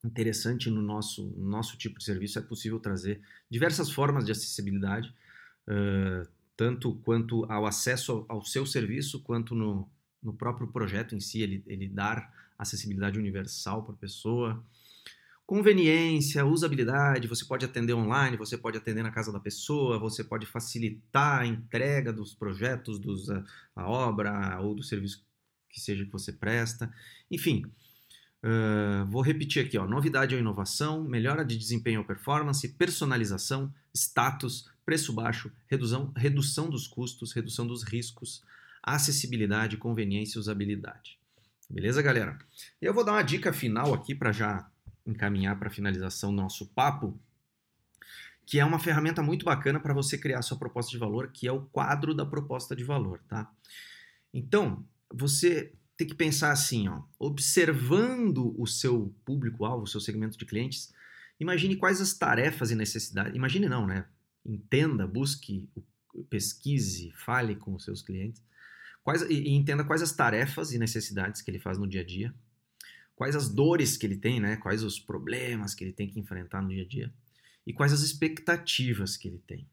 interessante 0.05 0.69
no 0.69 0.83
nosso, 0.83 1.25
no 1.37 1.49
nosso 1.49 1.77
tipo 1.77 1.99
de 1.99 2.05
serviço. 2.05 2.39
É 2.39 2.43
possível 2.43 2.79
trazer 2.81 3.21
diversas 3.51 3.91
formas 3.91 4.25
de 4.25 4.33
acessibilidade, 4.33 5.13
uh, 5.69 6.29
tanto 6.57 6.95
quanto 6.97 7.45
ao 7.47 7.67
acesso 7.67 8.25
ao 8.29 8.45
seu 8.45 8.65
serviço, 8.65 9.23
quanto 9.23 9.57
no, 9.57 9.91
no 10.23 10.33
próprio 10.33 10.69
projeto 10.69 11.15
em 11.15 11.21
si, 11.21 11.43
ele, 11.43 11.63
ele 11.67 11.89
dar 11.89 12.33
acessibilidade 12.59 13.19
universal 13.19 13.83
para 13.83 13.95
a 13.95 13.99
pessoa. 13.99 14.65
Conveniência, 15.45 16.47
usabilidade, 16.47 17.29
você 17.29 17.45
pode 17.45 17.65
atender 17.65 17.93
online, 17.93 18.37
você 18.37 18.57
pode 18.57 18.79
atender 18.79 19.03
na 19.03 19.11
casa 19.11 19.33
da 19.33 19.41
pessoa, 19.41 19.99
você 19.99 20.23
pode 20.23 20.47
facilitar 20.47 21.41
a 21.41 21.47
entrega 21.47 22.13
dos 22.13 22.35
projetos, 22.35 22.99
dos, 22.99 23.29
a, 23.29 23.45
a 23.77 23.89
obra 23.89 24.61
ou 24.61 24.75
do 24.75 24.83
serviço 24.83 25.25
que 25.69 25.81
seja 25.81 26.05
que 26.05 26.13
você 26.13 26.33
presta. 26.33 26.93
Enfim, 27.31 27.65
uh, 28.45 29.05
vou 29.11 29.23
repetir 29.23 29.67
aqui: 29.67 29.77
ó, 29.77 29.87
novidade 29.87 30.35
ou 30.35 30.41
inovação, 30.41 31.03
melhora 31.03 31.45
de 31.45 31.57
desempenho 31.57 32.01
ou 32.01 32.07
performance, 32.07 32.69
personalização, 32.69 33.73
status, 33.93 34.71
preço 34.85 35.13
baixo, 35.13 35.51
redução, 35.67 36.13
redução 36.15 36.71
dos 36.71 36.87
custos, 36.87 37.33
redução 37.33 37.67
dos 37.67 37.83
riscos, 37.83 38.43
acessibilidade, 38.83 39.77
conveniência 39.77 40.39
e 40.39 40.41
usabilidade. 40.41 41.19
Beleza, 41.71 42.03
galera? 42.03 42.39
Eu 42.81 42.93
vou 42.93 43.05
dar 43.05 43.13
uma 43.13 43.23
dica 43.23 43.53
final 43.53 43.95
aqui 43.95 44.15
para 44.15 44.33
já 44.33 44.69
encaminhar 45.07 45.59
para 45.59 45.69
a 45.69 45.73
finalização 45.73 46.35
do 46.35 46.43
nosso 46.43 46.67
papo, 46.67 47.19
que 48.45 48.59
é 48.59 48.65
uma 48.65 48.79
ferramenta 48.79 49.23
muito 49.23 49.45
bacana 49.45 49.81
para 49.81 49.95
você 49.95 50.19
criar 50.19 50.43
sua 50.43 50.59
proposta 50.59 50.91
de 50.91 50.99
valor, 50.99 51.31
que 51.33 51.47
é 51.47 51.53
o 51.53 51.63
quadro 51.67 52.15
da 52.15 52.27
proposta 52.27 52.75
de 52.75 52.85
valor, 52.85 53.21
tá? 53.29 53.51
Então, 54.35 54.85
você 55.13 55.73
tem 55.97 56.07
que 56.07 56.15
pensar 56.15 56.51
assim, 56.51 56.89
ó, 56.89 57.03
observando 57.19 58.55
o 58.61 58.67
seu 58.67 59.15
público-alvo, 59.25 59.85
o 59.85 59.87
seu 59.87 60.01
segmento 60.01 60.37
de 60.37 60.45
clientes, 60.45 60.93
imagine 61.39 61.77
quais 61.77 62.01
as 62.01 62.15
tarefas 62.15 62.71
e 62.71 62.75
necessidades. 62.75 63.35
Imagine 63.35 63.69
não, 63.69 63.87
né? 63.87 64.07
Entenda, 64.45 65.07
busque, 65.07 65.69
pesquise, 66.29 67.13
fale 67.13 67.55
com 67.55 67.75
os 67.75 67.85
seus 67.85 68.03
clientes. 68.03 68.43
Quais, 69.03 69.23
e, 69.23 69.35
e 69.35 69.51
entenda 69.51 69.85
quais 69.85 70.03
as 70.03 70.13
tarefas 70.13 70.73
e 70.73 70.79
necessidades 70.79 71.43
que 71.43 71.51
ele 71.51 71.59
faz 71.59 71.79
no 71.79 71.89
dia 71.89 72.03
a 72.03 72.05
dia, 72.05 72.35
quais 73.15 73.35
as 73.35 73.49
dores 73.49 73.97
que 73.97 74.07
ele 74.07 74.17
tem, 74.17 74.41
né? 74.41 74.57
Quais 74.57 74.83
os 74.83 74.99
problemas 74.99 75.75
que 75.75 75.85
ele 75.85 75.93
tem 75.93 76.09
que 76.09 76.21
enfrentar 76.21 76.63
no 76.63 76.69
dia 76.69 76.85
a 76.85 76.89
dia 76.89 77.13
e 77.67 77.73
quais 77.73 77.93
as 77.93 78.01
expectativas 78.01 79.17
que 79.17 79.29
ele 79.29 79.39
tem. 79.47 79.69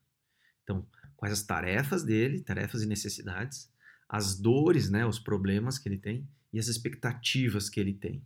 Então, 0.64 0.86
quais 1.18 1.34
as 1.34 1.44
tarefas 1.44 2.04
dele, 2.04 2.42
tarefas 2.42 2.82
e 2.84 2.86
necessidades, 2.86 3.70
as 4.08 4.40
dores, 4.40 4.90
né, 4.90 5.06
os 5.06 5.20
problemas 5.20 5.78
que 5.78 5.90
ele 5.90 5.98
tem 5.98 6.28
e 6.52 6.60
as 6.60 6.68
expectativas 6.68 7.70
que 7.70 7.80
ele 7.80 7.94
tem. 7.94 8.24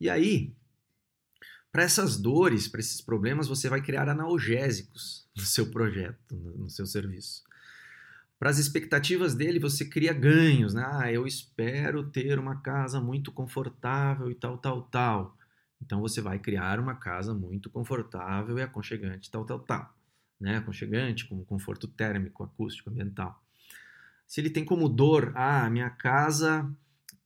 E 0.00 0.10
aí, 0.10 0.54
para 1.70 1.82
essas 1.82 2.16
dores, 2.16 2.68
para 2.68 2.80
esses 2.80 3.00
problemas, 3.00 3.48
você 3.48 3.68
vai 3.68 3.82
criar 3.82 4.08
analgésicos 4.08 5.28
no 5.36 5.42
seu 5.42 5.70
projeto, 5.70 6.34
no 6.34 6.68
seu 6.70 6.86
serviço. 6.86 7.44
Para 8.38 8.50
as 8.50 8.58
expectativas 8.58 9.34
dele, 9.34 9.58
você 9.58 9.84
cria 9.84 10.12
ganhos, 10.12 10.74
né? 10.74 10.84
Ah, 10.86 11.10
eu 11.10 11.26
espero 11.26 12.10
ter 12.10 12.38
uma 12.38 12.60
casa 12.60 13.00
muito 13.00 13.32
confortável 13.32 14.30
e 14.30 14.34
tal, 14.34 14.58
tal, 14.58 14.82
tal. 14.82 15.36
Então 15.80 16.00
você 16.00 16.20
vai 16.20 16.38
criar 16.38 16.78
uma 16.78 16.94
casa 16.94 17.32
muito 17.34 17.70
confortável 17.70 18.58
e 18.58 18.62
aconchegante, 18.62 19.30
tal, 19.30 19.44
tal, 19.44 19.60
tal. 19.60 19.94
Né? 20.38 20.56
Aconchegante, 20.58 21.26
com 21.26 21.42
conforto 21.44 21.88
térmico, 21.88 22.42
acústico, 22.44 22.90
ambiental. 22.90 23.42
Se 24.26 24.40
ele 24.40 24.50
tem 24.50 24.64
como 24.64 24.88
dor, 24.88 25.32
ah, 25.34 25.70
minha 25.70 25.88
casa 25.88 26.70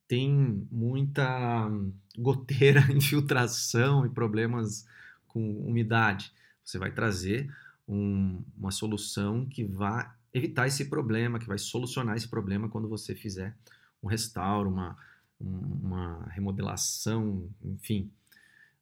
tem 0.07 0.67
muita 0.71 1.69
goteira, 2.17 2.81
infiltração 2.93 4.05
e 4.05 4.09
problemas 4.09 4.85
com 5.27 5.59
umidade, 5.65 6.33
você 6.63 6.77
vai 6.77 6.91
trazer 6.91 7.49
um, 7.87 8.43
uma 8.57 8.71
solução 8.71 9.45
que 9.45 9.63
vai 9.63 10.09
evitar 10.33 10.67
esse 10.67 10.85
problema, 10.85 11.39
que 11.39 11.47
vai 11.47 11.57
solucionar 11.57 12.15
esse 12.15 12.27
problema 12.27 12.69
quando 12.69 12.87
você 12.87 13.13
fizer 13.13 13.55
um 14.01 14.07
restauro, 14.07 14.69
uma, 14.69 14.97
uma 15.39 16.27
remodelação, 16.29 17.49
enfim, 17.63 18.09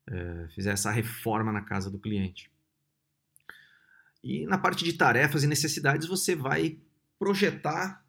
é, 0.08 0.48
fizer 0.53 0.72
essa 0.72 0.91
reforma 0.91 1.51
na 1.51 1.62
casa 1.62 1.89
do 1.89 2.00
cliente. 2.00 2.51
E 4.24 4.46
na 4.46 4.58
parte 4.58 4.84
de 4.84 4.94
tarefas 4.94 5.44
e 5.44 5.48
necessidades, 5.48 6.08
você 6.08 6.36
vai 6.36 6.77
projetar, 7.18 8.03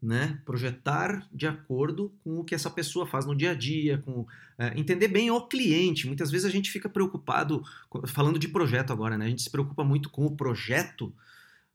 né? 0.00 0.40
Projetar 0.44 1.28
de 1.32 1.46
acordo 1.46 2.12
com 2.22 2.40
o 2.40 2.44
que 2.44 2.54
essa 2.54 2.70
pessoa 2.70 3.06
faz 3.06 3.24
no 3.24 3.36
dia 3.36 3.52
a 3.52 3.54
dia, 3.54 3.98
com 3.98 4.26
é, 4.58 4.78
entender 4.78 5.08
bem 5.08 5.30
o 5.30 5.46
cliente. 5.46 6.06
Muitas 6.06 6.30
vezes 6.30 6.46
a 6.46 6.50
gente 6.50 6.70
fica 6.70 6.88
preocupado, 6.88 7.62
falando 8.08 8.38
de 8.38 8.48
projeto 8.48 8.92
agora, 8.92 9.16
né? 9.16 9.26
A 9.26 9.28
gente 9.28 9.42
se 9.42 9.50
preocupa 9.50 9.84
muito 9.84 10.10
com 10.10 10.26
o 10.26 10.36
projeto, 10.36 11.14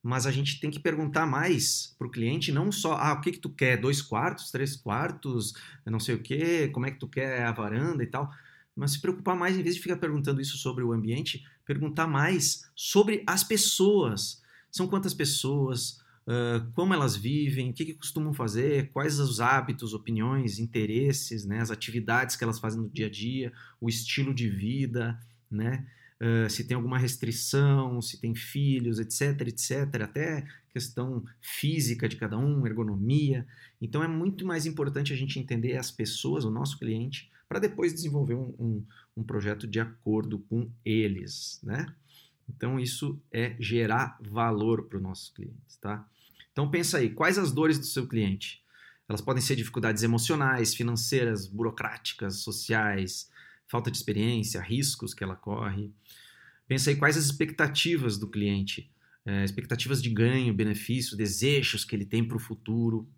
mas 0.02 0.26
a 0.26 0.32
gente 0.32 0.60
tem 0.60 0.70
que 0.70 0.80
perguntar 0.80 1.26
mais 1.26 1.96
para 1.98 2.08
o 2.08 2.12
cliente, 2.12 2.52
não 2.52 2.72
só, 2.72 2.94
ah, 2.94 3.14
o 3.14 3.22
que 3.22 3.32
que 3.32 3.40
tu 3.40 3.50
quer? 3.50 3.78
Dois 3.78 4.02
quartos, 4.02 4.52
três 4.52 4.76
quartos, 4.76 5.54
não 5.86 6.00
sei 6.00 6.16
o 6.16 6.22
que, 6.22 6.70
como 6.70 6.86
é 6.86 6.92
que 6.92 7.00
tu 7.00 7.08
quer 7.08 7.44
a 7.44 7.52
varanda 7.52 8.04
e 8.04 8.08
tal? 8.08 8.32
Mas 8.76 8.92
se 8.92 9.02
preocupar 9.02 9.36
mais, 9.36 9.58
em 9.58 9.64
vez 9.64 9.76
de 9.76 9.82
ficar 9.82 9.98
perguntando 9.98 10.40
isso 10.40 10.56
sobre 10.58 10.84
o 10.84 10.94
ambiente, 10.94 11.44
perguntar 11.66 12.08
mais 12.08 12.70
sobre 12.76 13.24
as 13.26 13.44
pessoas. 13.44 14.42
São 14.72 14.88
quantas 14.88 15.16
pessoas, 15.16 16.00
uh, 16.28 16.72
como 16.74 16.94
elas 16.94 17.16
vivem, 17.16 17.72
o 17.72 17.74
que, 17.74 17.86
que, 17.86 17.94
costumam 17.96 18.34
fazer, 18.34 18.92
quais 18.92 19.20
os 19.20 19.42
hábitos, 19.42 19.94
opiniões, 19.94 20.60
interesses, 20.60 21.44
né, 21.44 21.60
as 21.60 21.72
atividades 21.72 22.36
que 22.36 22.44
elas 22.44 22.60
fazem 22.60 22.82
no 22.82 22.90
dia 22.90 23.08
a 23.08 23.10
dia, 23.10 23.52
o 23.82 23.90
estilo 23.90 24.34
de 24.34 24.48
vida, 24.48 25.20
né, 25.50 25.88
uh, 26.22 26.50
se 26.50 26.64
tem 26.64 26.76
alguma 26.76 26.98
restrição, 26.98 28.02
se 28.02 28.20
tem 28.20 28.36
filhos, 28.36 29.00
etc, 29.00 29.48
etc, 29.48 30.02
até 30.02 30.48
questão 30.70 31.24
física 31.42 32.08
de 32.08 32.16
cada 32.16 32.38
um, 32.38 32.66
ergonomia. 32.66 33.48
Então 33.82 34.04
é 34.04 34.08
muito 34.08 34.46
mais 34.46 34.66
importante 34.66 35.14
a 35.14 35.16
gente 35.16 35.40
entender 35.40 35.78
as 35.78 35.92
pessoas, 35.92 36.46
o 36.46 36.52
nosso 36.52 36.78
cliente, 36.78 37.32
para 37.48 37.60
depois 37.60 37.94
desenvolver 37.94 38.36
um, 38.36 38.54
um, 38.60 38.86
um, 39.18 39.24
projeto 39.24 39.66
de 39.66 39.80
acordo 39.80 40.40
com 40.40 40.70
eles, 40.84 41.60
né? 41.64 41.88
Então 42.50 42.80
isso 42.80 43.20
é 43.32 43.56
gerar 43.60 44.18
valor 44.22 44.84
para 44.84 44.98
os 44.98 45.04
nossos 45.04 45.30
clientes, 45.30 45.78
tá? 45.78 46.06
Então 46.52 46.70
pensa 46.70 46.98
aí, 46.98 47.10
quais 47.10 47.38
as 47.38 47.52
dores 47.52 47.78
do 47.78 47.86
seu 47.86 48.08
cliente? 48.08 48.64
Elas 49.08 49.22
podem 49.22 49.42
ser 49.42 49.56
dificuldades 49.56 50.04
emocionais, 50.04 50.74
financeiras, 50.74 51.48
burocráticas, 51.48 52.38
sociais, 52.38 53.30
falta 53.68 53.92
de 53.92 53.98
experiência, 53.98 54.62
riscos 54.62 55.14
que 55.14 55.24
ela 55.24 55.36
corre. 55.36 55.92
Pensa 56.68 56.90
aí 56.90 56.96
quais 56.96 57.18
as 57.18 57.26
expectativas 57.26 58.18
do 58.18 58.28
cliente, 58.28 58.92
é, 59.26 59.44
expectativas 59.44 60.02
de 60.02 60.10
ganho, 60.10 60.54
benefício, 60.54 61.18
desejos 61.18 61.86
que 61.86 61.96
ele 61.96 62.06
tem 62.06 62.24
para 62.26 62.38
o 62.38 62.40
futuro, 62.40 63.10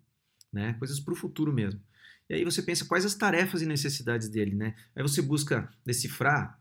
né? 0.52 0.74
Coisas 0.74 1.00
para 1.00 1.12
o 1.12 1.16
futuro 1.16 1.52
mesmo. 1.52 1.80
E 2.28 2.34
aí 2.34 2.44
você 2.44 2.62
pensa 2.62 2.84
quais 2.84 3.04
as 3.04 3.14
tarefas 3.14 3.62
e 3.62 3.66
necessidades 3.66 4.28
dele, 4.28 4.54
né? 4.54 4.74
Aí 4.94 5.02
você 5.02 5.20
busca 5.20 5.68
decifrar 5.84 6.60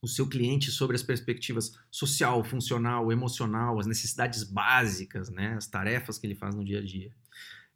o 0.00 0.08
seu 0.08 0.28
cliente 0.28 0.70
sobre 0.70 0.96
as 0.96 1.02
perspectivas 1.02 1.78
social, 1.90 2.42
funcional, 2.42 3.10
emocional, 3.12 3.78
as 3.78 3.86
necessidades 3.86 4.42
básicas, 4.42 5.30
né? 5.30 5.54
As 5.54 5.68
tarefas 5.68 6.18
que 6.18 6.26
ele 6.26 6.34
faz 6.34 6.54
no 6.54 6.64
dia 6.64 6.80
a 6.80 6.84
dia. 6.84 7.12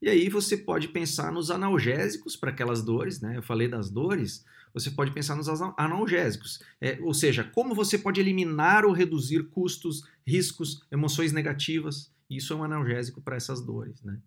E 0.00 0.08
aí 0.08 0.28
você 0.28 0.56
pode 0.56 0.88
pensar 0.88 1.32
nos 1.32 1.50
analgésicos 1.50 2.36
para 2.36 2.50
aquelas 2.50 2.82
dores, 2.82 3.20
né? 3.20 3.36
Eu 3.36 3.42
falei 3.42 3.66
das 3.66 3.90
dores, 3.90 4.44
você 4.74 4.90
pode 4.90 5.10
pensar 5.10 5.34
nos 5.34 5.48
analgésicos. 5.48 6.60
É, 6.80 6.98
ou 7.00 7.14
seja, 7.14 7.44
como 7.44 7.74
você 7.74 7.98
pode 7.98 8.20
eliminar 8.20 8.84
ou 8.84 8.92
reduzir 8.92 9.44
custos, 9.44 10.02
riscos, 10.26 10.82
emoções 10.90 11.32
negativas. 11.32 12.12
Isso 12.28 12.52
é 12.52 12.56
um 12.56 12.64
analgésico 12.64 13.22
para 13.22 13.36
essas 13.36 13.60
dores, 13.60 14.02
né? 14.02 14.18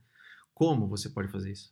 Como 0.54 0.88
você 0.88 1.10
pode 1.10 1.28
fazer 1.28 1.52
isso? 1.52 1.72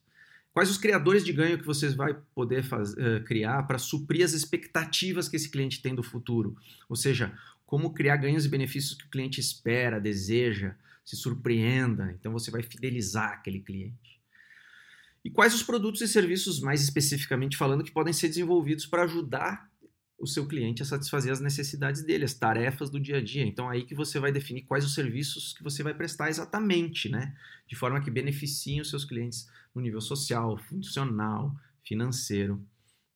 Quais 0.54 0.70
os 0.70 0.78
criadores 0.78 1.24
de 1.24 1.32
ganho 1.32 1.58
que 1.58 1.66
você 1.66 1.90
vai 1.90 2.16
poder 2.34 2.64
faz, 2.64 2.94
uh, 2.94 3.24
criar 3.26 3.64
para 3.64 3.78
suprir 3.78 4.26
as 4.26 4.34
expectativas 4.34 5.30
que 5.30 5.36
esse 5.36 5.50
cliente 5.50 5.82
tem 5.82 5.94
do 5.94 6.04
futuro? 6.04 6.56
Ou 6.90 6.96
seja, 6.96 7.38
como 7.66 7.94
criar 7.94 8.18
ganhos 8.18 8.46
e 8.46 8.50
benefícios 8.50 8.98
que 8.98 9.06
o 9.06 9.10
cliente 9.10 9.40
espera, 9.40 10.00
deseja, 10.00 10.76
se 11.08 11.16
surpreenda. 11.16 12.14
Então 12.20 12.34
você 12.34 12.52
vai 12.52 12.62
fidelizar 12.62 13.32
aquele 13.32 13.62
cliente. 13.62 14.20
E 15.24 15.32
quais 15.32 15.54
os 15.54 15.64
produtos 15.64 16.02
e 16.02 16.08
serviços, 16.08 16.60
mais 16.60 16.82
especificamente 16.82 17.56
falando, 17.56 17.82
que 17.82 17.94
podem 17.94 18.12
ser 18.12 18.28
desenvolvidos 18.28 18.86
para 18.86 19.04
ajudar 19.04 19.72
o 20.20 20.28
seu 20.28 20.46
cliente 20.46 20.82
a 20.82 20.86
satisfazer 20.86 21.32
as 21.32 21.40
necessidades 21.40 22.04
dele, 22.04 22.26
as 22.26 22.34
tarefas 22.34 22.90
do 22.90 23.00
dia 23.00 23.20
a 23.20 23.24
dia. 23.24 23.46
Então 23.46 23.70
aí 23.70 23.86
que 23.86 23.96
você 23.96 24.20
vai 24.20 24.34
definir 24.34 24.64
quais 24.64 24.84
os 24.84 24.94
serviços 24.94 25.54
que 25.54 25.64
você 25.64 25.82
vai 25.82 25.94
prestar 25.94 26.28
exatamente, 26.28 27.08
né? 27.08 27.34
De 27.70 27.76
forma 27.76 28.02
que 28.02 28.12
beneficiem 28.12 28.82
os 28.82 28.90
seus 28.90 29.06
clientes 29.06 29.48
no 29.74 29.82
nível 29.82 30.02
social, 30.02 30.58
funcional, 30.58 31.56
financeiro 31.86 32.62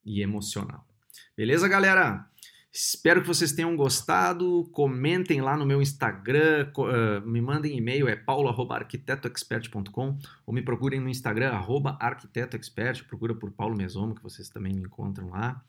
e 0.06 0.22
emocional. 0.22 0.88
Beleza, 1.36 1.68
galera? 1.68 2.26
Espero 2.74 3.22
que 3.22 3.28
vocês 3.28 3.52
tenham 3.52 3.76
gostado. 3.76 4.70
Comentem 4.72 5.42
lá 5.42 5.58
no 5.58 5.66
meu 5.66 5.82
Instagram, 5.82 6.72
uh, 6.78 7.20
me 7.28 7.42
mandem 7.42 7.78
e-mail, 7.78 8.08
é 8.08 8.16
paulo.arquitetoexpert.com 8.16 10.18
ou 10.46 10.54
me 10.54 10.62
procurem 10.62 11.02
no 11.02 11.10
Instagram, 11.10 11.50
arroba 11.50 11.98
arquitetoexpert, 12.00 13.04
procura 13.06 13.36
por 13.36 13.52
Paulo 13.52 13.76
Mesomo, 13.76 14.16
que 14.16 14.24
vocês 14.24 14.48
também 14.48 14.74
me 14.74 14.84
encontram 14.84 15.30
lá. 15.30 15.62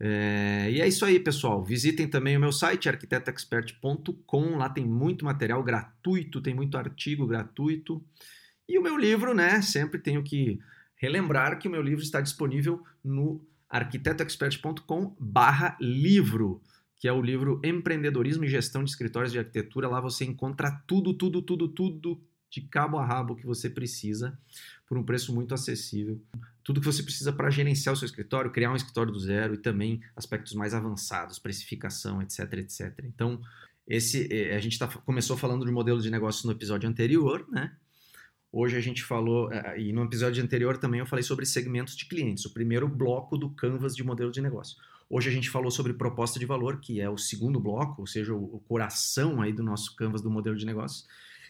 É, 0.00 0.68
e 0.70 0.80
é 0.80 0.88
isso 0.88 1.04
aí, 1.04 1.20
pessoal. 1.20 1.64
Visitem 1.64 2.08
também 2.08 2.36
o 2.36 2.40
meu 2.40 2.52
site, 2.52 2.88
arquitetoexpert.com. 2.88 4.56
Lá 4.56 4.68
tem 4.68 4.84
muito 4.84 5.24
material 5.24 5.62
gratuito, 5.62 6.40
tem 6.40 6.54
muito 6.54 6.76
artigo 6.76 7.26
gratuito. 7.26 8.02
E 8.68 8.78
o 8.78 8.82
meu 8.82 8.96
livro, 8.96 9.34
né? 9.34 9.60
Sempre 9.62 9.98
tenho 9.98 10.22
que 10.22 10.58
relembrar 10.96 11.58
que 11.58 11.68
o 11.68 11.70
meu 11.70 11.82
livro 11.82 12.02
está 12.02 12.20
disponível 12.20 12.82
no 13.04 13.40
arquitetoexpert.com/barra 13.68 15.76
livro, 15.80 16.60
que 16.96 17.06
é 17.06 17.12
o 17.12 17.22
livro 17.22 17.60
Empreendedorismo 17.64 18.44
e 18.44 18.48
Gestão 18.48 18.82
de 18.82 18.90
Escritórios 18.90 19.32
de 19.32 19.38
Arquitetura. 19.38 19.88
Lá 19.88 20.00
você 20.00 20.24
encontra 20.24 20.82
tudo, 20.86 21.14
tudo, 21.14 21.42
tudo, 21.42 21.68
tudo 21.68 22.20
de 22.50 22.62
cabo 22.62 22.98
a 22.98 23.04
rabo 23.04 23.36
que 23.36 23.46
você 23.46 23.68
precisa 23.68 24.38
por 24.86 24.96
um 24.96 25.04
preço 25.04 25.34
muito 25.34 25.52
acessível. 25.52 26.20
Tudo 26.64 26.80
que 26.80 26.86
você 26.86 27.02
precisa 27.02 27.32
para 27.32 27.50
gerenciar 27.50 27.92
o 27.92 27.96
seu 27.96 28.06
escritório, 28.06 28.50
criar 28.50 28.72
um 28.72 28.76
escritório 28.76 29.12
do 29.12 29.20
zero 29.20 29.54
e 29.54 29.58
também 29.58 30.00
aspectos 30.16 30.54
mais 30.54 30.74
avançados, 30.74 31.38
precificação, 31.38 32.22
etc, 32.22 32.52
etc. 32.54 33.04
Então, 33.04 33.40
esse 33.86 34.28
eh, 34.30 34.54
a 34.54 34.58
gente 34.58 34.78
tá, 34.78 34.86
começou 34.86 35.36
falando 35.36 35.64
de 35.64 35.72
modelo 35.72 36.00
de 36.00 36.10
negócio 36.10 36.46
no 36.46 36.52
episódio 36.52 36.88
anterior, 36.88 37.46
né? 37.50 37.76
Hoje 38.50 38.76
a 38.76 38.80
gente 38.80 39.04
falou, 39.04 39.52
eh, 39.52 39.80
e 39.80 39.92
no 39.92 40.04
episódio 40.04 40.42
anterior 40.42 40.78
também 40.78 41.00
eu 41.00 41.06
falei 41.06 41.22
sobre 41.22 41.44
segmentos 41.44 41.94
de 41.94 42.06
clientes, 42.06 42.46
o 42.46 42.52
primeiro 42.52 42.88
bloco 42.88 43.36
do 43.36 43.50
canvas 43.50 43.94
de 43.94 44.02
modelo 44.02 44.30
de 44.30 44.40
negócio. 44.40 44.76
Hoje 45.10 45.28
a 45.28 45.32
gente 45.32 45.50
falou 45.50 45.70
sobre 45.70 45.92
proposta 45.92 46.38
de 46.38 46.46
valor, 46.46 46.80
que 46.80 47.00
é 47.00 47.08
o 47.10 47.18
segundo 47.18 47.60
bloco, 47.60 48.00
ou 48.02 48.06
seja, 48.06 48.34
o 48.34 48.62
coração 48.66 49.42
aí 49.42 49.52
do 49.52 49.62
nosso 49.62 49.94
canvas 49.96 50.22
do 50.22 50.30
modelo 50.30 50.56
de 50.56 50.64
negócio. 50.64 51.04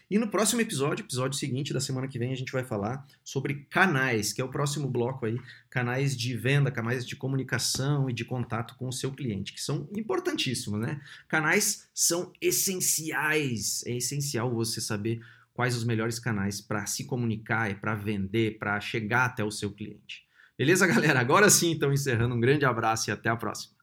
E 0.09 0.17
no 0.17 0.27
próximo 0.27 0.59
episódio, 0.59 1.03
episódio 1.03 1.37
seguinte 1.37 1.71
da 1.71 1.79
semana 1.79 2.07
que 2.07 2.17
vem, 2.17 2.31
a 2.31 2.35
gente 2.35 2.51
vai 2.51 2.63
falar 2.63 3.05
sobre 3.23 3.67
canais, 3.69 4.33
que 4.33 4.41
é 4.41 4.43
o 4.43 4.49
próximo 4.49 4.89
bloco 4.89 5.25
aí, 5.25 5.37
canais 5.69 6.17
de 6.17 6.35
venda, 6.35 6.71
canais 6.71 7.05
de 7.05 7.15
comunicação 7.15 8.09
e 8.09 8.13
de 8.13 8.25
contato 8.25 8.75
com 8.75 8.87
o 8.87 8.93
seu 8.93 9.11
cliente, 9.11 9.53
que 9.53 9.61
são 9.61 9.87
importantíssimos, 9.95 10.79
né? 10.79 10.99
Canais 11.27 11.87
são 11.93 12.33
essenciais, 12.41 13.85
é 13.85 13.97
essencial 13.97 14.51
você 14.51 14.81
saber 14.81 15.21
quais 15.59 15.75
os 15.75 15.83
melhores 15.83 16.19
canais 16.19 16.61
para 16.61 16.85
se 16.85 17.03
comunicar 17.05 17.69
e 17.69 17.75
para 17.75 17.93
vender, 17.93 18.57
para 18.57 18.79
chegar 18.79 19.25
até 19.25 19.43
o 19.43 19.51
seu 19.51 19.69
cliente. 19.69 20.23
Beleza, 20.57 20.87
galera? 20.87 21.19
Agora 21.19 21.49
sim, 21.49 21.71
então 21.71 21.91
encerrando, 21.91 22.33
um 22.33 22.39
grande 22.39 22.63
abraço 22.63 23.09
e 23.09 23.11
até 23.11 23.27
a 23.27 23.35
próxima. 23.35 23.78